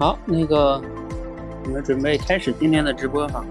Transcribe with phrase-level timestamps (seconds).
[0.00, 0.80] 好，那个
[1.62, 3.44] 我们准备开始今天的直播哈。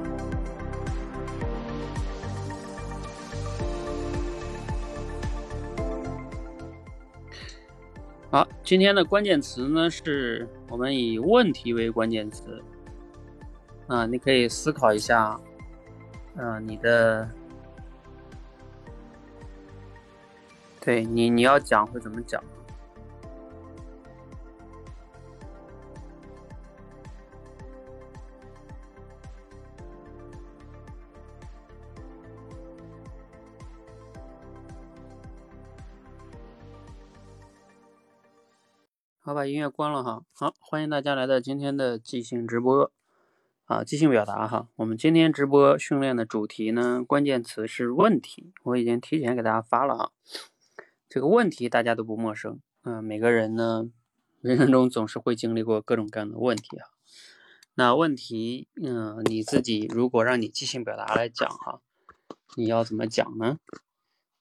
[8.32, 12.60] 好，今天的关键词呢，是我们以问题为关键词
[13.86, 15.40] 啊，你可以思考一下，
[16.36, 17.30] 嗯，你的。
[20.82, 22.44] 对你，你要讲会怎么讲？
[39.30, 40.24] 好，把音乐关了哈。
[40.34, 42.92] 好，欢迎大家来到今天的即兴直播
[43.66, 44.68] 啊，即兴表达哈。
[44.78, 50.12] 我们今天直播训练的主题呢，关键词是问题，我已经提前给大家发了哈。
[51.08, 53.92] 这个问题大家都不陌生，嗯，每个人呢，
[54.42, 56.88] 人生中总是会经历过各种各样的问题啊。
[57.76, 61.82] 那问题，嗯，你自己如果让你即兴表达来讲哈，
[62.58, 63.60] 你要怎么讲呢？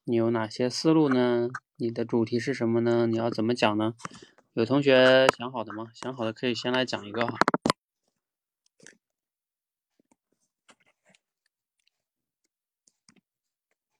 [0.04, 1.50] 你有哪些思路呢？
[1.76, 3.06] 你的主题是什么呢？
[3.06, 3.92] 你要怎么讲呢？
[4.58, 5.92] 有同学想好的吗？
[5.94, 7.38] 想好的可以先来讲一个哈。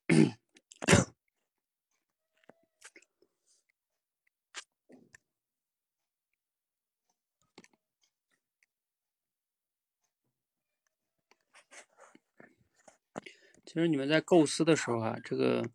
[13.64, 15.70] 其实你们在构思的时候啊，这个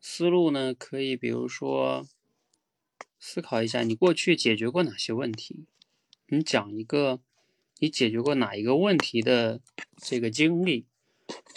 [0.00, 2.08] 思路呢，可以比如说
[3.20, 5.66] 思考一下，你过去解决过哪些问题？
[6.26, 7.20] 你讲一个
[7.78, 9.60] 你解决过哪一个问题的
[9.96, 10.86] 这个经历，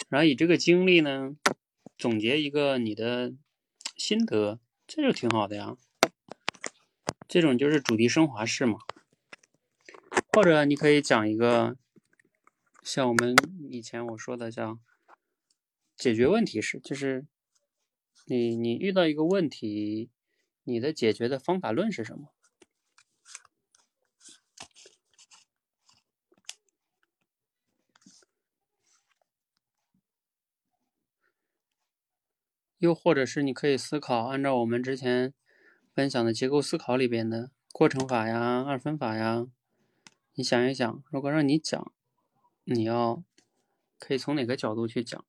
[0.08, 1.34] 然后以这个经历呢，
[1.98, 3.34] 总结一个你的
[3.96, 5.76] 心得，这就挺好的呀。
[7.26, 8.78] 这种就是主题升华式嘛。
[10.32, 11.76] 或者你可以讲一个
[12.82, 13.34] 像我们
[13.70, 14.78] 以前我说的叫。
[15.96, 17.24] 解决问题式，就是
[18.26, 20.10] 你你遇到一个问题，
[20.64, 22.28] 你的解决的方法论是什么？
[32.78, 35.32] 又或者是你可以思考，按照我们之前
[35.94, 39.46] 分享的结构思考里边的过程法呀、二分法呀，
[40.34, 41.92] 你想一想，如果让你讲，
[42.64, 43.24] 你要
[43.98, 45.24] 可以从哪个角度去讲？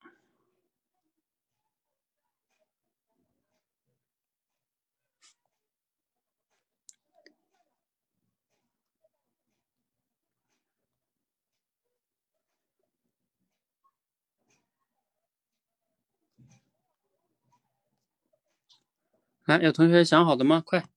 [19.45, 20.59] 来，有同学想好的吗？
[20.65, 20.89] 快，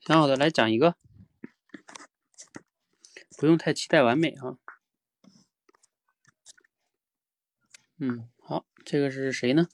[0.00, 0.96] 想好的来讲一个，
[3.38, 4.58] 不用太期待完美啊。
[7.98, 9.68] 嗯，好，这个是谁呢？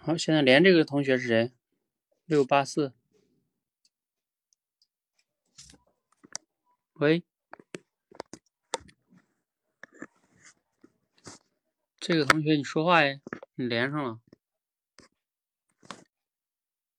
[0.00, 1.52] 好，现在连这个同学是谁？
[2.24, 2.92] 六八四，
[6.94, 7.22] 喂，
[12.00, 13.20] 这个同学你说话呀？
[13.56, 14.20] 你连上了，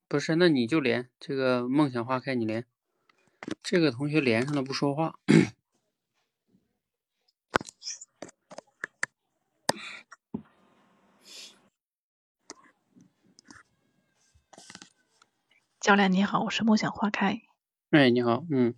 [0.07, 0.35] 不是？
[0.35, 2.63] 那你就连这个梦想花开，你连
[3.63, 5.19] 这个同学连上了不说话。
[15.79, 17.41] 教练你好，我是梦想花开。
[17.89, 18.75] 哎，你好，嗯，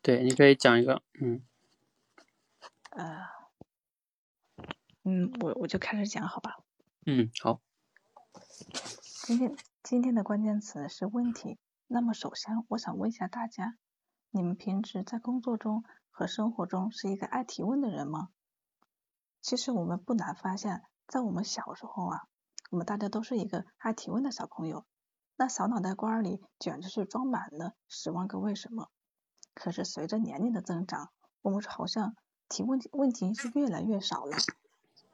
[0.00, 1.44] 对，你可以讲一个，嗯，
[2.92, 3.26] 呃，
[5.08, 6.56] 嗯，我我就开始讲，好吧？
[7.06, 7.60] 嗯，好。
[9.24, 11.60] 今天今天的关键词是问题。
[11.86, 13.76] 那么首先，我想问一下大家，
[14.32, 18.30] 你们平时在工作中和生活中是一个爱提问的人吗？
[19.40, 22.22] 其实我们不难发现，在我们小时候啊，
[22.72, 24.84] 我们大家都是一个爱提问的小朋友，
[25.36, 28.90] 那小脑袋瓜里简直是装满了十万个为什么。
[29.54, 31.12] 可是随着年龄的增长，
[31.42, 32.16] 我们好像
[32.48, 34.36] 提问问题是越来越少了。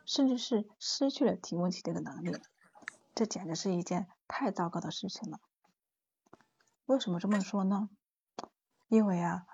[0.05, 2.37] 甚至是失去了提问题这个能力，
[3.15, 5.41] 这简直是一件太糟糕的事情了。
[6.87, 7.89] 为什么这么说呢？
[8.89, 9.47] 因为啊，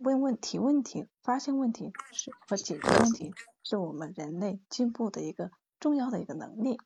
[0.00, 6.78] 问问题、问题、发现问题是和解决问题，是我们人类进步的一个重要的一个能力。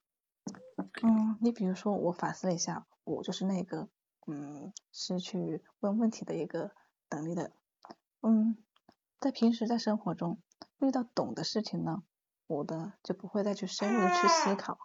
[1.02, 3.88] 嗯，你比如说，我反思了一下，我就是那个
[4.26, 6.72] 嗯，失去问问题的一个
[7.10, 7.52] 能力的。
[8.22, 8.56] 嗯，
[9.20, 10.38] 在平时在生活中
[10.78, 12.02] 遇到懂的事情呢。
[12.46, 14.78] 我的就不会再去深入的去思考，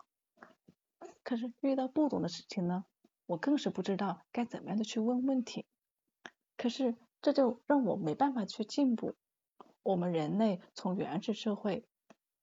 [1.24, 2.86] 可是遇到不懂的事情呢，
[3.26, 5.66] 我更是不知道该怎么样的去问问题。
[6.58, 9.16] 可是这就让我没办法去进步。
[9.84, 11.86] 我们人类从原始社会，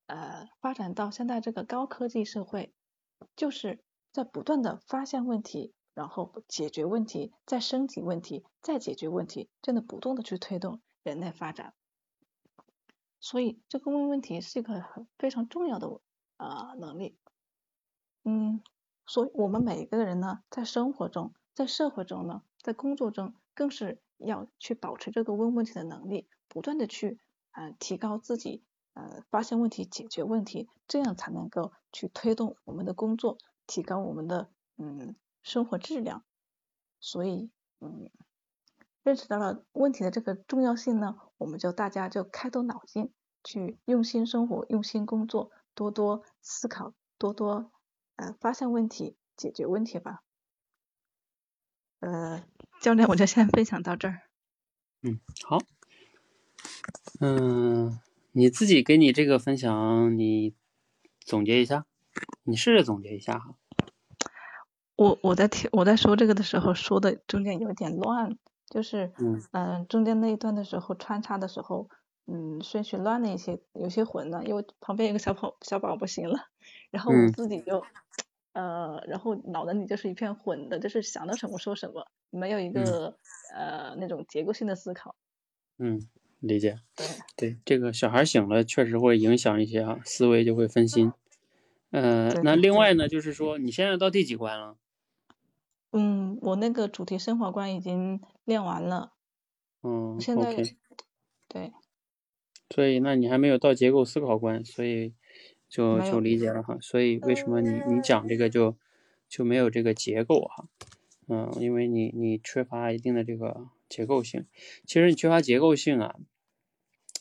[0.07, 2.73] 呃，发展到现在这个高科技社会，
[3.37, 3.79] 就是
[4.13, 11.75] 在不断的发现问题，然后解决问题，再升级问题，再解决问题，这样的不断的去推动人类发展。
[13.21, 16.01] 所以这个问问题是一个很非常重要的
[16.37, 17.17] 呃能力。
[18.25, 18.63] 嗯，
[19.07, 27.19] 所以我们每一个人呢，在生活中，在社会中呢，在工作中，更是要去保持这个问问题的能力，不断的去。
[27.51, 28.63] 呃，提高自己，
[28.93, 33.37] 呃，发现问题、解决问题，这样才能够去推动我们的工作，
[33.67, 36.23] 提高我们的嗯生活质量。
[37.01, 37.51] 所以，
[37.81, 38.11] 嗯，
[39.09, 43.11] 认识到了问题的这个重要性呢，我们就大家就开动脑筋，
[43.43, 47.73] 去用心生活、用心工作，多多思考，多多
[48.17, 50.21] 呃发现问题、解决问题吧。
[52.01, 52.45] 呃，
[52.83, 54.21] 教练，我就先分享到这儿。
[55.01, 55.59] 嗯，好。
[57.19, 57.99] 嗯，
[58.33, 60.55] 你自己给你这个分享，你
[61.21, 61.87] 总结一下，
[62.43, 63.55] 你试着总结一下哈。
[64.97, 68.37] 我我在听我在说这个的时候，说的中间有点乱，
[68.71, 71.89] 就是嗯嗯中间那一段的时候穿插的时候，
[72.27, 76.39] 嗯顺序乱了一些，有些混了，因为旁边有个小宝小宝宝醒了，
[76.91, 77.83] 然后我自己就
[78.53, 83.17] 呃然后脑子里就是一片混的，就是想到什么说什么，没有一个
[83.55, 85.15] 呃那种结构性的思考。
[85.79, 86.09] 嗯。
[86.41, 86.79] 理解，
[87.37, 91.13] 对这个小孩醒了，确实会影响一些啊，思维就会分心。
[91.91, 94.77] 呃，那另外呢，就是说你现在到第几关了？
[95.93, 99.13] 嗯，我那个主题升华关已经练完了。
[99.83, 100.55] 嗯，现在
[101.49, 101.73] 对。
[102.71, 105.15] 所以那你还没有到结构思考关，所以
[105.69, 106.79] 就就理解了哈。
[106.81, 108.77] 所以为什么你你讲这个就
[109.29, 110.69] 就没有这个结构哈？
[111.27, 113.69] 嗯，因为你你缺乏一定的这个。
[113.89, 114.45] 结构性，
[114.85, 116.17] 其实你缺乏结构性啊。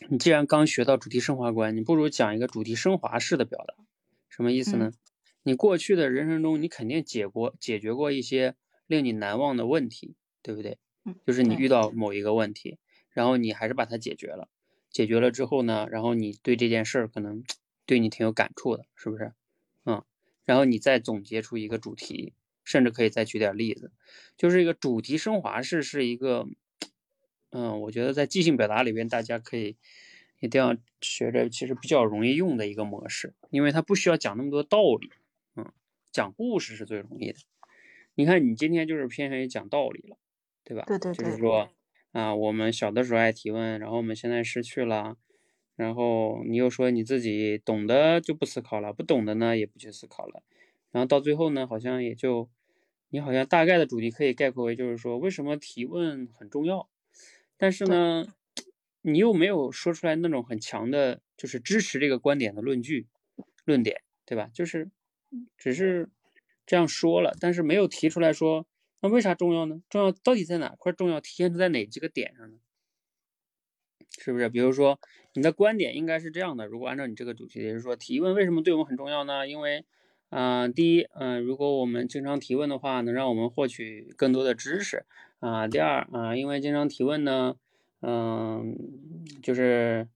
[0.09, 3.73] 你既然刚学到主题升华观，你不如讲一个主题升华式的表达。
[4.27, 4.91] 什么意思呢？
[5.47, 8.55] 你过去的人生中，你肯定解过、解决过一些
[8.85, 10.77] 令你难忘的问题，对不对？
[11.25, 12.79] 就是你遇到某一个问题，
[13.11, 14.49] 然后你还是把它解决了。
[14.91, 17.45] 解决了之后呢，然后你对这件事儿可能
[17.85, 19.31] 对你挺有感触的，是不是？
[19.85, 20.03] 嗯，
[20.43, 22.33] 然后你再总结出一个主题。
[22.65, 23.93] 甚至可以再举点例子，
[24.35, 26.49] 就是一个主题升华式是一个，
[27.51, 29.77] 嗯，我觉得在即兴表达里边，大家可以
[30.41, 35.16] 一定要学着，其实比较容易用的一个模式，因为它不需要讲那么多道理，嗯，
[36.11, 37.39] 讲故事是最容易的。
[38.15, 40.17] 你看，你今天就是偏向于讲道理了，
[40.63, 40.83] 对吧？
[40.87, 41.25] 对对对。
[41.25, 41.69] 就是说，
[42.11, 45.17] 啊，我们小的时候爱提问，然后我们现在失去了，
[45.75, 50.43] 然后你又说你自己懂得就不思考了，不懂的呢也不去思考了，
[50.91, 52.49] 然后到最后呢，好像也就。
[53.09, 56.89] 你好像大概的主题可以概括为，就是说为什么提问很重要，
[57.55, 58.27] 但是呢，
[59.01, 63.07] 你又没有说出来那种很强的，就是支持这个观点的论据、
[63.63, 64.51] 论点，对吧？
[64.53, 64.89] 就是
[65.57, 66.09] 只是
[66.65, 68.65] 这样说了，但是没有提出来说，
[69.01, 69.81] 那为啥重要呢？
[69.89, 71.21] 重要到底在哪块重要？
[71.21, 72.57] 体现出在哪几个点上呢？
[74.19, 74.49] 是不是？
[74.49, 74.99] 比如说
[75.33, 79.47] 你的观点应该是这样的，如果按照你这个主题，也就是说提问为什么对我们很重要呢？
[79.47, 79.85] 因为
[80.29, 85.05] 啊，第一，嗯，如果我们经常提问的话，能让我们获取更多的知识
[85.39, 85.67] 啊。
[85.67, 87.55] 第二，啊，因为经常提问呢，
[88.01, 88.75] 嗯，
[89.41, 90.09] 就是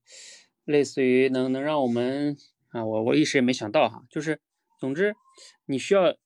[0.64, 2.36] 类似于能能让我们
[2.68, 4.40] 啊，我我一时也没想到哈，就是
[4.82, 5.14] 总之
[5.66, 6.16] 你需要，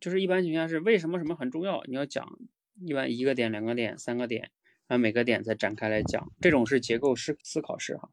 [0.00, 2.26] 就是一般情况下是为什么什么很重要，你要讲
[2.80, 4.50] 一般一个点、两个点、三个点，
[4.86, 8.08] 然后每个点再展开来讲，这种是结构式思考式哈。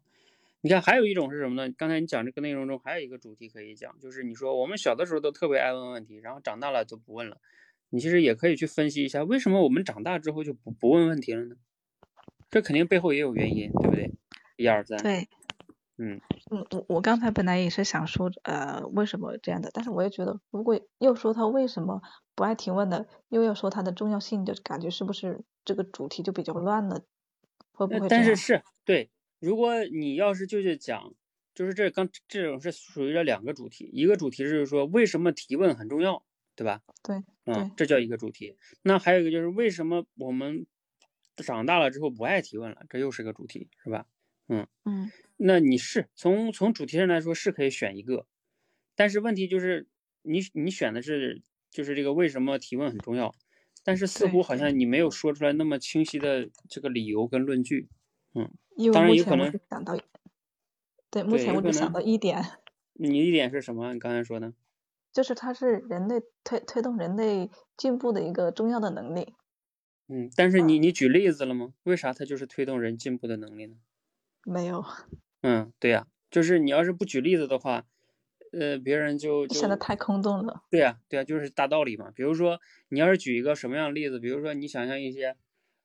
[0.59, 1.73] 你看，还有一种是什么呢？
[1.77, 7.39] 刚才你讲这个内容中还有一个主题可以讲，就是你说我们小的时候都特别爱问问题，然后长大了就不问了。
[7.89, 11.55] 你其实也可以去分析一下，为什么我们长大之后就不不问问题了呢？
[12.49, 14.11] 这肯定背后也有原因，对不对？
[14.57, 15.01] 一二三。
[15.01, 15.29] 对。
[15.99, 16.19] 嗯。
[16.49, 19.69] 嗯，我我刚才本来也是想说，呃，为什么这样的？
[19.73, 22.01] 但是我也觉得，如果又说他为什么
[22.33, 27.03] 不爱提问的，又要说它的重要性，就感觉是不是这个主题就比较乱了？
[27.73, 28.07] 会不会？
[28.07, 29.11] 但是是对。
[29.39, 31.13] 如果你要是就是讲，
[31.55, 36.25] 就是这刚这种是属于这两个主题，一个主题是说为什么提问很重要，
[36.57, 36.81] 对吧？
[37.01, 38.57] 对，嗯，这叫一个主题。
[38.81, 40.65] 那还有一个就是为什么我们
[41.37, 44.05] 长大了之后不爱提问了，这又是个主题，是吧？
[44.49, 45.11] 嗯嗯。
[45.37, 48.25] 那你是从从主题上来说是可以选一个，
[48.95, 49.87] 但是问题就是
[50.23, 51.41] 你你选的是
[51.71, 53.33] 就是这个为什么提问很重要，
[53.85, 57.87] 但是似乎好像你没有说出来那么清晰的这个理由跟论据，
[58.35, 58.51] 嗯。
[58.75, 59.97] 因为目前我是想到，
[61.09, 62.41] 对，目前我只想到一点。
[62.93, 63.93] 你一点是什么？
[63.93, 64.53] 你刚才说的？
[65.11, 69.33] 就是它是人类推推动人类进步的一个重要的能力。
[70.07, 71.73] 嗯，但是你你举例子了吗？
[71.83, 73.75] 为啥它就是推动人进步的能力呢？
[74.49, 74.83] 没有。
[75.41, 77.85] 嗯，对呀，就是你要是不举例子的话，
[78.51, 80.63] 呃，别人就就显得太空洞了。
[80.69, 82.11] 对呀，对呀，就是大道理嘛。
[82.11, 84.19] 比如说，你要是举一个什么样的例子？
[84.19, 85.35] 比如说，你想象一些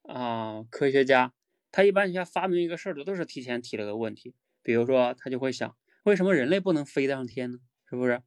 [0.03, 1.33] 啊，科学家，
[1.71, 4.35] 他一般像发明一个事儿的都是提前提了个问题。
[4.63, 7.59] 比如说，他就会想，为什么人类不能飞得上天呢？
[7.89, 8.23] 是不是？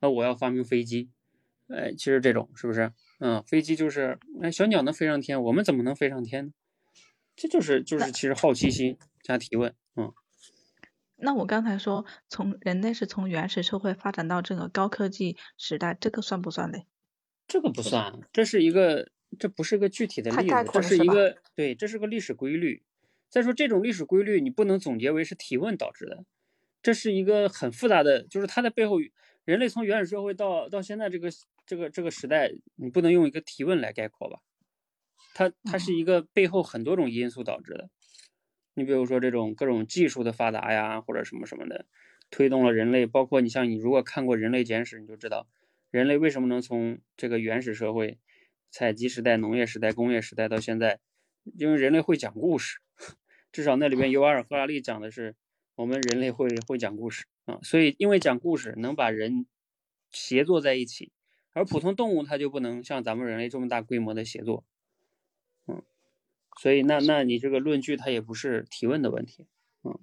[0.00, 1.10] 那我要发明飞机。
[1.68, 2.92] 哎，其实这种是不是？
[3.18, 6.52] 嗯，飞机就是，哎，小鸟能飞上天，我们怎么能飞上天呢？
[7.38, 10.12] 这就是就是其实好奇心加提问，嗯。
[11.14, 16.86] 那我刚才说，从人类是从原始社会发展到这个高科技时代，这个算不算嘞？
[17.46, 22.82] 这个不算，这是一个，这不是个具体的例子，这是一个，对，这是个历史规律。
[23.28, 26.24] 再说这种历史规律，你不能总结为是提问导致的，
[26.82, 28.96] 这是一个很复杂的，就是它的背后，
[29.44, 31.28] 人类从原始社会到到现在这个
[31.64, 34.40] 这个这个时代，你不能用一个提问来概括吧？
[35.34, 37.90] 它它是一个背后很多种因素导致的。
[38.74, 41.86] 你比如说这种各种技术的发达呀，或者什么什么的，
[42.30, 43.06] 推动了人类。
[43.06, 45.48] 包括你像你如果看过《人类简史》，你就知道
[45.90, 48.18] 人类为什么能从这个原始社会、
[48.70, 51.00] 采集时代、农业时代、工业时代到现在，
[51.56, 52.78] 因为人类会讲故事。
[53.50, 55.34] 至少那里边尤瓦尔·赫拉利讲的是
[55.74, 59.46] 我们人类会会讲故事啊，所以因为讲故事能把人
[60.10, 61.10] 协作在一起，
[61.52, 64.64] 而普通动物它就不能像咱们人类这么大规模的协作。
[66.60, 69.46] 所以，那那你这个论据它也不是提问的问题，
[69.82, 69.98] 嗯。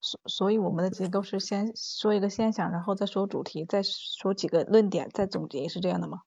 [0.00, 6.18] 所所以，我们的结构是先说一个现象，然后再说主题，再说几个论点，再总结，是这样的吗？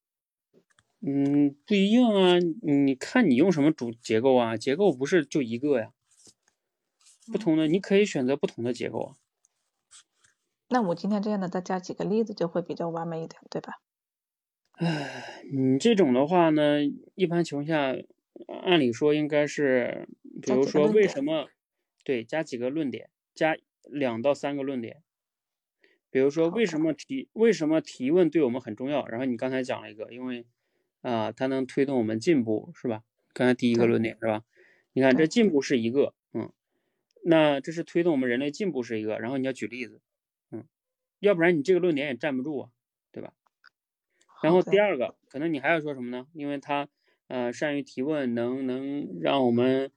[0.99, 4.57] 嗯，不一样啊，你看你用什么主结构啊？
[4.57, 5.91] 结构不是就一个呀，
[7.31, 9.15] 不同的你可以选择不同的结构啊。
[10.69, 13.79] 那我今天这样的再加几个例子就会比较完美一点，对吧？
[14.73, 16.79] 唉，你这种的话呢，
[17.15, 17.95] 一般情况下。
[18.45, 20.07] 按理说应该是，
[20.41, 21.49] 比如说为什么，
[22.03, 25.01] 对，加几个论点，加两到三个论点。
[26.09, 29.05] 比如说为什么提为什么提问对我们很重要？
[29.07, 30.45] 然后你刚才讲了一个，因为
[31.01, 33.03] 啊，它能推动我们进步，是吧？
[33.33, 34.43] 刚才第一个论点是吧？
[34.93, 36.51] 你看这进步是一个，嗯，
[37.23, 40.01] 那这是推动我们人类进步是一个，然后你要举例子，
[40.51, 40.65] 嗯，
[41.19, 42.69] 要不然你这个论点也站不住啊，
[43.11, 43.33] 对吧？
[44.41, 46.27] 然后第二个可能你还要说什么呢？
[46.33, 46.87] 因为它。
[47.27, 49.91] 呃，善于提问能能让我们，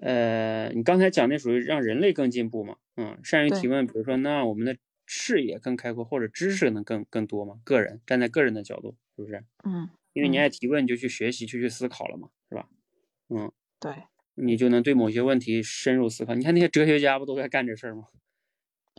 [0.00, 2.76] 呃，你刚才讲那属于让人类更进步嘛？
[2.96, 7.60] 嗯，善于提问，比如说那我们的视野更开阔，或者知识能更更多嘛？
[7.64, 9.44] 个人站在个人的角度，是不是？
[9.64, 12.68] 嗯，因为你爱提问，你就去学习，就去思考了嘛，是吧？
[13.28, 16.34] 嗯，对，你就能对某些问题深入思考。
[16.34, 18.04] 你看那些哲学家不都在干这事儿吗？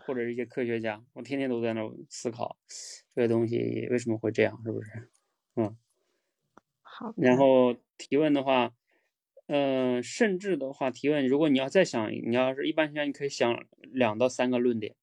[0.05, 2.57] 或者一些科学家，我天天都在那思考
[3.15, 5.09] 这个东西为什么会这样，是不是？
[5.55, 5.77] 嗯。
[7.17, 8.73] 然后提问的话，
[9.47, 14.95] 呃，甚至的话提问，如果你要再想，你要是一般情况下，你可以想两到三个论点。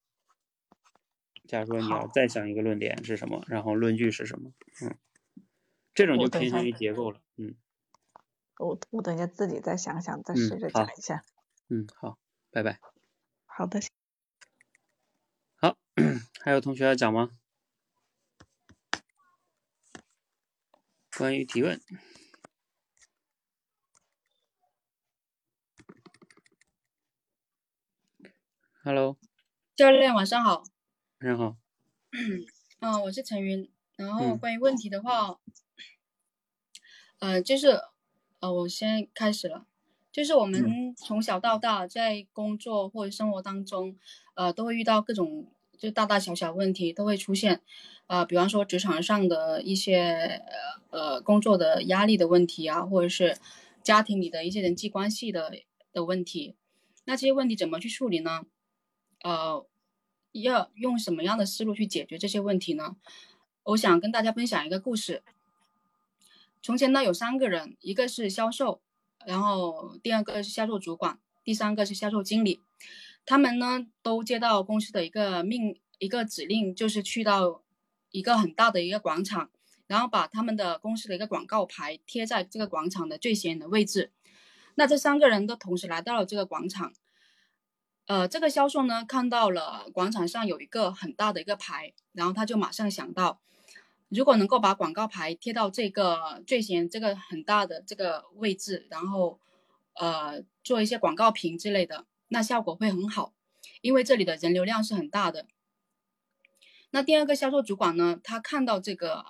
[1.46, 4.52] 假如说你要再想一个论点是什么，然后论据是什么，
[4.82, 4.96] 嗯，
[5.94, 7.54] 这种就偏向于结构了，嗯。
[8.58, 11.24] 我我等一下自己再想想，再试着讲一下。
[11.68, 12.18] 嗯，好，
[12.50, 12.80] 拜拜。
[13.46, 13.80] 好的。
[15.56, 15.78] 好，
[16.42, 17.37] 还有同学要讲吗？
[21.18, 21.80] 关于提问
[28.84, 29.18] ，Hello，
[29.74, 30.62] 教练晚上好。
[31.18, 31.56] 晚上好。
[32.78, 33.68] 嗯，我是陈云。
[33.96, 35.40] 然后关于问题的话，
[37.18, 37.80] 呃，就是，
[38.38, 39.66] 呃，我先开始了。
[40.12, 43.98] 就是我们从小到大在工作或者生活当中，
[44.34, 47.60] 呃，都会遇到各种就大大小小问题都会出现。
[48.08, 50.42] 啊，比方说职场上的一些
[50.88, 53.36] 呃工作的压力的问题啊，或者是
[53.82, 55.52] 家庭里的一些人际关系的
[55.92, 56.56] 的问题，
[57.04, 58.46] 那这些问题怎么去处理呢？
[59.22, 59.66] 呃，
[60.32, 62.96] 要用什么样的思路去解决这些问题呢？
[63.64, 65.22] 我想跟大家分享一个故事。
[66.62, 68.80] 从前呢，有三个人，一个是销售，
[69.26, 72.62] 然后第二个是销售主管，第三个是销售经理。
[73.26, 77.60] 他们呢都接到公司的一个命一个指令，就是去到。
[78.10, 79.50] 一个很大的一个广场，
[79.86, 84.12] 然后把他们的公司的一个广告牌贴在这个广场的最显眼的位置。
[84.74, 86.92] 那这三个人都同时来到了这个广场。
[88.06, 93.40] 呃，这个销售呢看到了广场上有一个很大的一个牌，然后他就马上想到，
[94.08, 99.38] 如果能够把广告牌贴到这个最显这个很大的这个位置，然后
[99.92, 103.34] 呃做一些广告屏之类的，那效果会很好，
[103.82, 105.46] 因为这里的人流量是很大的。
[106.90, 109.24] 那第二个销售主管呢，他看到这个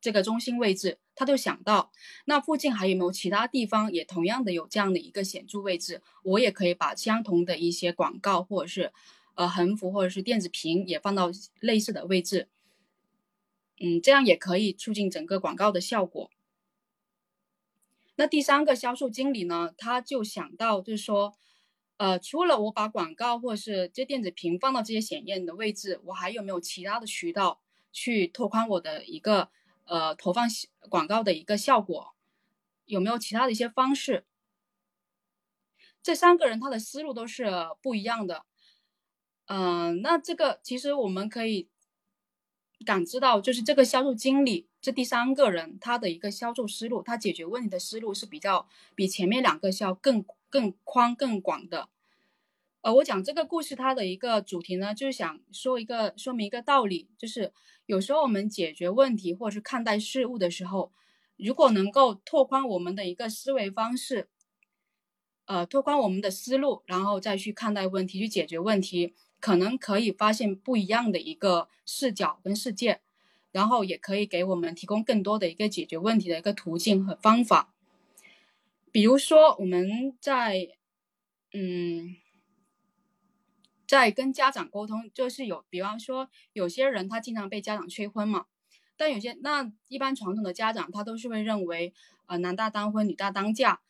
[0.00, 1.90] 这个中心位置，他就想到，
[2.26, 8.92] 那附近还有没有其他地方也同样的有这样的一个显著位置，我也可以把相同的一些广告或者是
[9.34, 12.48] 呃横幅或者是电子屏也放到类似的位置，
[13.80, 16.30] 嗯，这样也可以促进整个广告的效果。
[18.14, 21.34] 那第三个销售经理呢，他就想到就是说。
[21.98, 27.60] 呃，除了我把广告或者是这电子屏放到这些显眼的位置，我还有没有其他的渠道
[27.90, 29.48] 去拓宽我的一个
[29.84, 30.46] 呃投放
[30.90, 32.14] 广告的一个效果？
[32.84, 34.26] 有没有其他的一些方式？
[36.02, 37.50] 这三个人他的思路都是
[37.80, 38.44] 不一样的。
[39.46, 41.70] 嗯，那这个其实我们可以
[42.84, 50.22] 感知到，就是这个销售经理这第三个人他的一个销售思路，他解决问题的思路是比较比前面两个要更。
[50.48, 51.88] 更宽更广的，
[52.82, 57.52] 呃，我讲这个故事，它的一个主题呢，就是想说一个说明一个道理，就是
[57.86, 60.92] 有时候我们解决问题或者是看待事物的时候，
[61.36, 64.28] 如果能够拓宽我们的一个思维方式，
[65.46, 73.00] 呃，拓宽我们的思路，然后再去看待问题，去解决问题，可能可以发现不一样的一个视角跟世界，
[73.52, 77.75] 然后也可以给我们提供更多的一个解决问题的一个途径和方法。
[78.92, 80.68] 比如说，我们在，
[81.52, 82.16] 嗯，
[83.86, 88.46] 在跟家长沟通，就是有，比方说，有些人他经常被家长催婚嘛，
[88.96, 91.92] 但有些那一般传统的家长他都是会认为，
[92.26, 93.80] 呃，男大当婚，女大当嫁，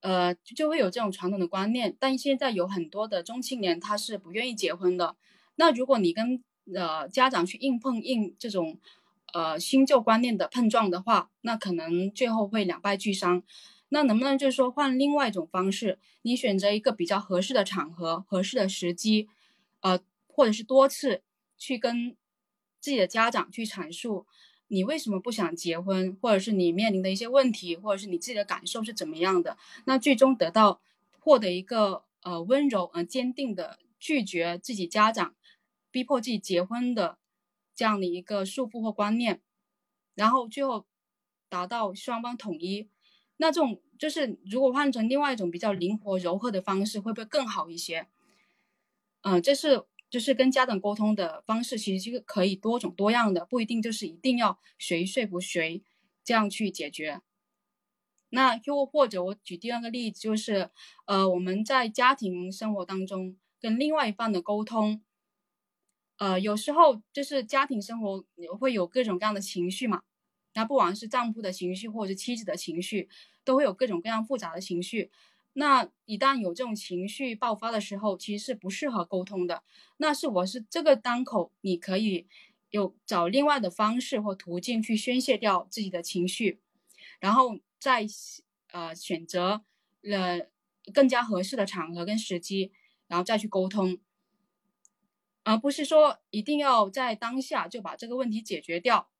[0.00, 1.96] 呃，就会有这种传统的观念。
[1.98, 5.16] 但现在有很多的中青年他是不愿意结婚的。
[5.56, 8.78] 那如果你跟呃家长去硬碰硬这种，
[9.34, 13.42] 呃新旧观念的碰撞的话，那可能最后会两败俱伤。
[13.94, 15.98] 那能不能就是说换另外一种方式？
[16.22, 19.28] 你选择一个比较合适的场合、合适的时机，
[19.80, 21.22] 呃，或者是多次
[21.58, 22.16] 去跟
[22.80, 24.26] 自己的家长去阐述
[24.68, 29.58] 你为什么不想结婚，或者是你面临的一些问题，或者是你自己的感受是怎么样的？
[29.84, 30.80] 那最终得到
[31.20, 35.34] 获得一个呃温柔而坚定的拒绝自己家长
[35.90, 37.18] 逼迫自己结婚的
[37.74, 39.42] 这样的一个束缚或观念，
[40.14, 40.86] 然后最后
[41.50, 42.88] 达到双方统一。
[43.42, 48.06] 那这种就是，如果换成另外一种比较灵活柔和的方式，会不会更好一些？
[49.22, 55.82] 嗯，这是就是跟家长沟通的方式，其实是可以多种多样的，不一定就是一定要谁说服谁
[56.22, 57.20] 这样去解决。
[58.28, 60.70] 那又或者我举第二个例子，就是
[61.06, 65.02] 呃，我们在家庭生活当中跟另外一半的沟通，
[66.18, 68.24] 呃，有时候就是家庭生活
[68.60, 70.02] 会有各种各样的情绪嘛，
[70.54, 73.08] 那不管是丈夫的情绪或者是妻子的情绪。
[73.44, 75.10] 都会有各种各样复杂的情绪，
[75.54, 79.62] 那一旦有这种情绪爆发的时候，其实是不适合沟通的。
[79.98, 82.26] 那是我是这个当口，你可以
[82.70, 86.60] 有找另外的方式或途径去宣泄掉自己的情绪，
[87.20, 88.06] 然后再
[88.70, 89.62] 呃选择
[90.00, 90.48] 了
[90.94, 92.72] 更加合适的场合跟时机，
[93.08, 93.98] 然后再去沟通，
[95.44, 99.10] 而不是说一定要在当下就把这个问题解决掉，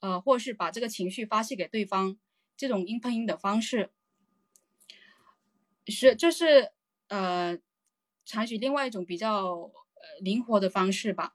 [0.00, 2.18] 呃，或是把这个情绪发泄给对方。
[2.62, 3.90] 这种音配音的方式
[5.88, 6.70] 是就是
[7.08, 7.58] 呃
[8.24, 11.34] 采取另外一种比较呃灵活的方式吧。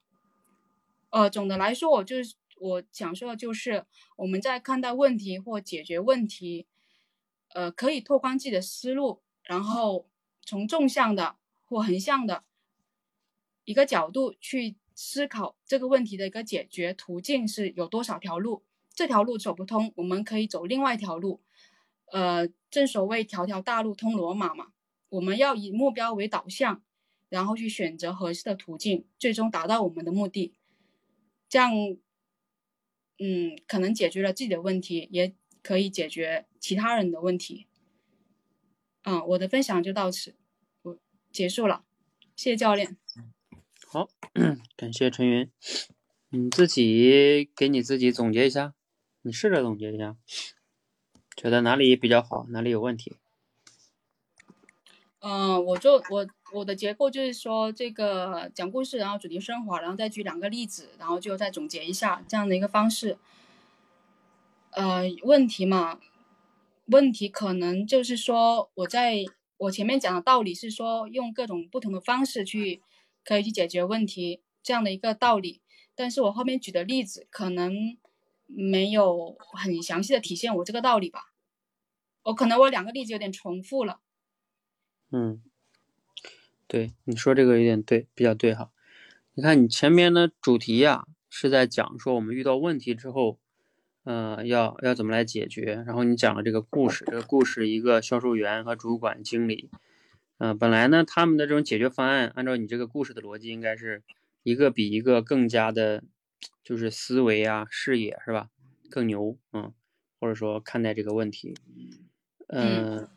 [1.09, 3.85] 呃，总的来说，我就是我想说的就是
[4.15, 6.65] 我们在看待问题或解决问题，
[7.49, 10.07] 呃，可以拓宽自己的思路，然后
[10.45, 11.35] 从纵向的
[11.65, 12.45] 或横向的
[13.65, 18.63] 一个角度去思考这个问题的一个解决途径是有多少条路。
[18.97, 21.39] 这条路走不通，我们可以走另外一条路。
[22.11, 24.69] 呃，正所谓条条大路通罗马嘛，
[25.09, 26.81] 我们要以目标为导向，
[27.29, 30.55] 然后去选择合适的途径，最终达到我们的目的。
[31.47, 31.71] 这样，
[33.19, 37.67] 嗯，可能解决了自己的问题，也可以解决其他人的问题。
[39.03, 40.35] 嗯，我的分享就到此，
[40.81, 40.97] 我
[41.31, 41.85] 结束了，
[42.35, 42.97] 谢谢教练。
[43.85, 44.09] 好，
[44.75, 45.51] 感谢陈云，
[46.29, 48.73] 你自己给你自己总结一下。
[49.27, 50.15] 你试着总结一下，
[51.35, 53.17] 觉得哪里比较好，哪里有问题？
[55.19, 63.17] 嗯，我就我我的结构就是说，这个讲故事，然后主题升华，然后再举两个例子，然后就再总结一下这样的一个方式。
[64.71, 65.99] 呃，问题嘛，
[66.85, 69.25] 问题可能就是说，我在
[69.57, 72.81] 我前面讲的道理是说，用各种不同的方式去
[73.25, 75.59] 可以去解决问题这样的一个道理，
[75.95, 77.97] 但是我后面举的例子可能。
[78.47, 81.33] 没有很详细的体现我这个道理吧，
[82.23, 83.99] 我可能我两个例子有点重复了。
[85.11, 85.41] 嗯，
[86.67, 88.71] 对，你说这个有点对，比较对哈。
[89.33, 93.39] 你看你前面的主题呀，是在讲说我们遇到问题之后，
[94.03, 95.83] 呃，要要怎么来解决。
[95.85, 99.69] 然后你讲了这个故事，这个故事一个销售员和主管经理，
[100.39, 104.03] 嗯，本来呢他们的这种解决方案，按照你这个故事的逻辑，应该是
[104.43, 106.03] 一个比一个更加的，
[106.63, 108.49] 就是思维啊、视野是吧，
[108.89, 109.73] 更牛，嗯，
[110.19, 111.53] 或者说看待这个问题，
[112.47, 113.07] 嗯，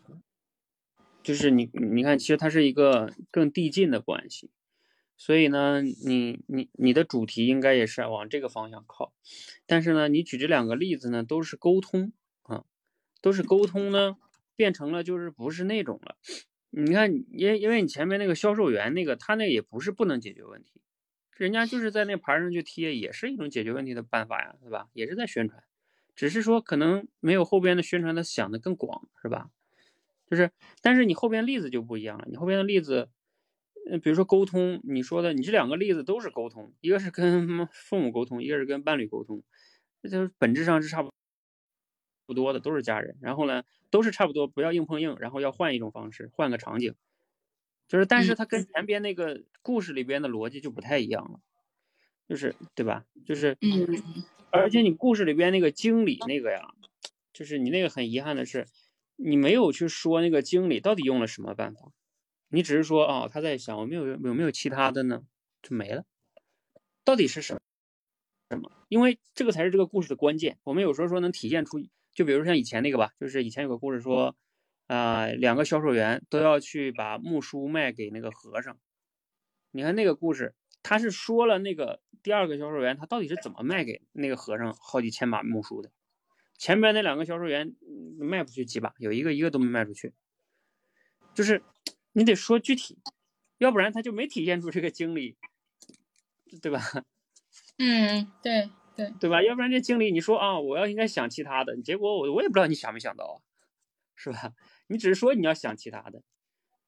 [1.22, 4.50] 就是你你看，其实它是一个更递进的关系。
[5.16, 9.12] 所以呢，你你你的主题应该也是往这个方向靠，
[9.66, 12.64] 但是呢，你举这两个例子呢，都是沟通啊，
[13.20, 14.16] 都是沟通呢，
[14.56, 16.16] 变成了就是不是那种了。
[16.70, 20.80] 你看，因因为你前面那个销售员那个，他那也不是不能解决问题，
[21.36, 24.88] 人家就是在那牌上去贴，也是一种解决问题的办法呀，对吧？
[24.92, 25.62] 也是在宣传，
[26.14, 29.50] 只是说可能没有后边的宣传的想的更广，是吧？
[30.30, 30.50] 就是，
[30.82, 33.08] 但是你后边例子就不一样了，你后边的例子。
[33.90, 39.42] 嗯，比如说沟通，你说的，你这两个例子都是沟通，一个是跟 父母沟通，一个是跟伴侣沟通，
[40.02, 41.10] 这就是本质上是差不
[42.26, 43.16] 不多的，都是家人。
[43.20, 46.94] 然后呢，都是差不多，不要硬碰硬，然后要换一种方式，换个场景，
[47.90, 51.40] 就是，但是它跟前边那个故事里边的逻辑就不太一样了，
[52.29, 53.05] 就是对吧？
[53.26, 53.59] 就是，
[54.53, 56.68] 而且你故事里边那个经理那个呀，
[57.33, 58.68] 就是你那个很遗憾的是，
[59.16, 61.90] 你没有去说那个经理到底用了什么办法。
[62.48, 65.22] 你只是说啊，他在想，我没有有没有其他的呢？
[65.61, 66.05] 就没了，
[67.05, 67.61] 到底是什么？
[68.50, 68.70] 什么？
[68.88, 70.59] 因为这个才是这个故事的关键。
[70.62, 71.81] 我们有时候说能体现出，
[72.14, 74.37] 就比如像以前那个吧，就是以前有个故事说，
[74.92, 78.76] 啊，两个销售员都要去把木梳卖给那个和尚。
[79.70, 85.92] 你看那个故事，他是说了那个第二个销售员他到底是怎么卖给那个和尚好几千把木梳的。
[86.59, 87.76] 前边那两个销售员
[88.18, 90.12] 卖不出去几把，有一个一个都没卖出去，
[91.35, 91.62] 就是。
[92.12, 92.98] 你得说具体，
[93.59, 95.37] 要不然他就没体现出这个经理，
[96.61, 96.81] 对吧？
[97.79, 99.40] 嗯，对对对吧？
[99.40, 103.37] 要不然这经理你说啊，我要应该想其他的，结果我我也不知道你想没想到啊，
[104.16, 104.55] 是吧？
[104.90, 106.22] 你只是说你要想其他的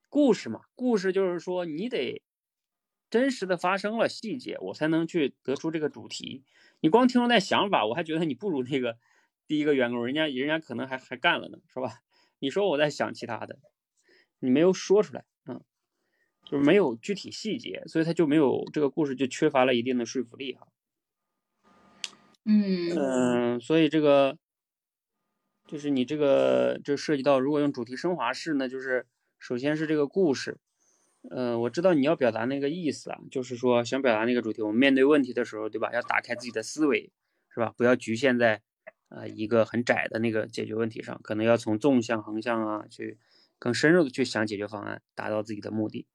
[0.09, 2.21] 故事嘛，故事就是说你得
[3.09, 6.43] 真实的发生了细节，我才能去得出这个主题。
[6.81, 8.99] 你光听了那想法，我还觉得你不如那个
[9.47, 12.03] 第一个员工，人家人家可能还还干了呢，是吧？
[12.41, 13.59] 你说我在想其他的。
[14.41, 15.63] 你没有说出来，嗯，
[16.45, 20.67] 就是没有具体细节，所以他就没有这个故事就缺乏了一定的说服力哈。
[22.45, 24.37] 嗯嗯，所以这个
[25.67, 29.07] 就是你这个就涉及到，如果用主题升华式呢，就是
[29.39, 30.59] 首先是这个故事，
[31.31, 35.91] 嗯，我知道你要表达那个意思啊，就是说想表达那个主题，我们面对问题的时候，对吧？
[35.93, 37.13] 要打开自己的思维，
[37.49, 37.73] 是吧？
[37.77, 38.63] 不要局限在
[39.09, 43.19] 呃一个很窄的那个解决问题上，可能要从纵向、横向啊去。
[43.59, 46.09] 更深入的去想解决方案，达到自己的目的，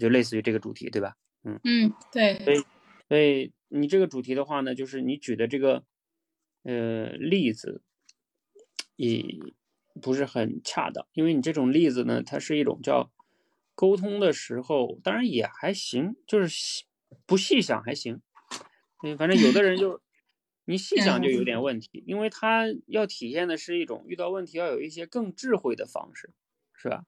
[0.00, 1.16] 就类似于这个主题，对吧？
[1.44, 2.38] 嗯嗯，对。
[2.42, 2.64] 所以，
[3.10, 5.84] 所以你这个主题的话呢，就是你举的这个
[6.62, 7.82] 呃例子，
[9.06, 9.24] 也
[10.00, 13.10] 不是很恰当，因为你这种例子呢，它是一种叫
[13.74, 16.84] 沟通的时候，当然也还行，就是
[17.26, 18.20] 不细想还行。
[19.02, 20.00] 嗯，反正有的人就
[20.66, 26.32] 你细想就有点问题，因为他要体现的是一种遇到问题要有一些更智慧的方式。
[26.74, 27.04] 是吧？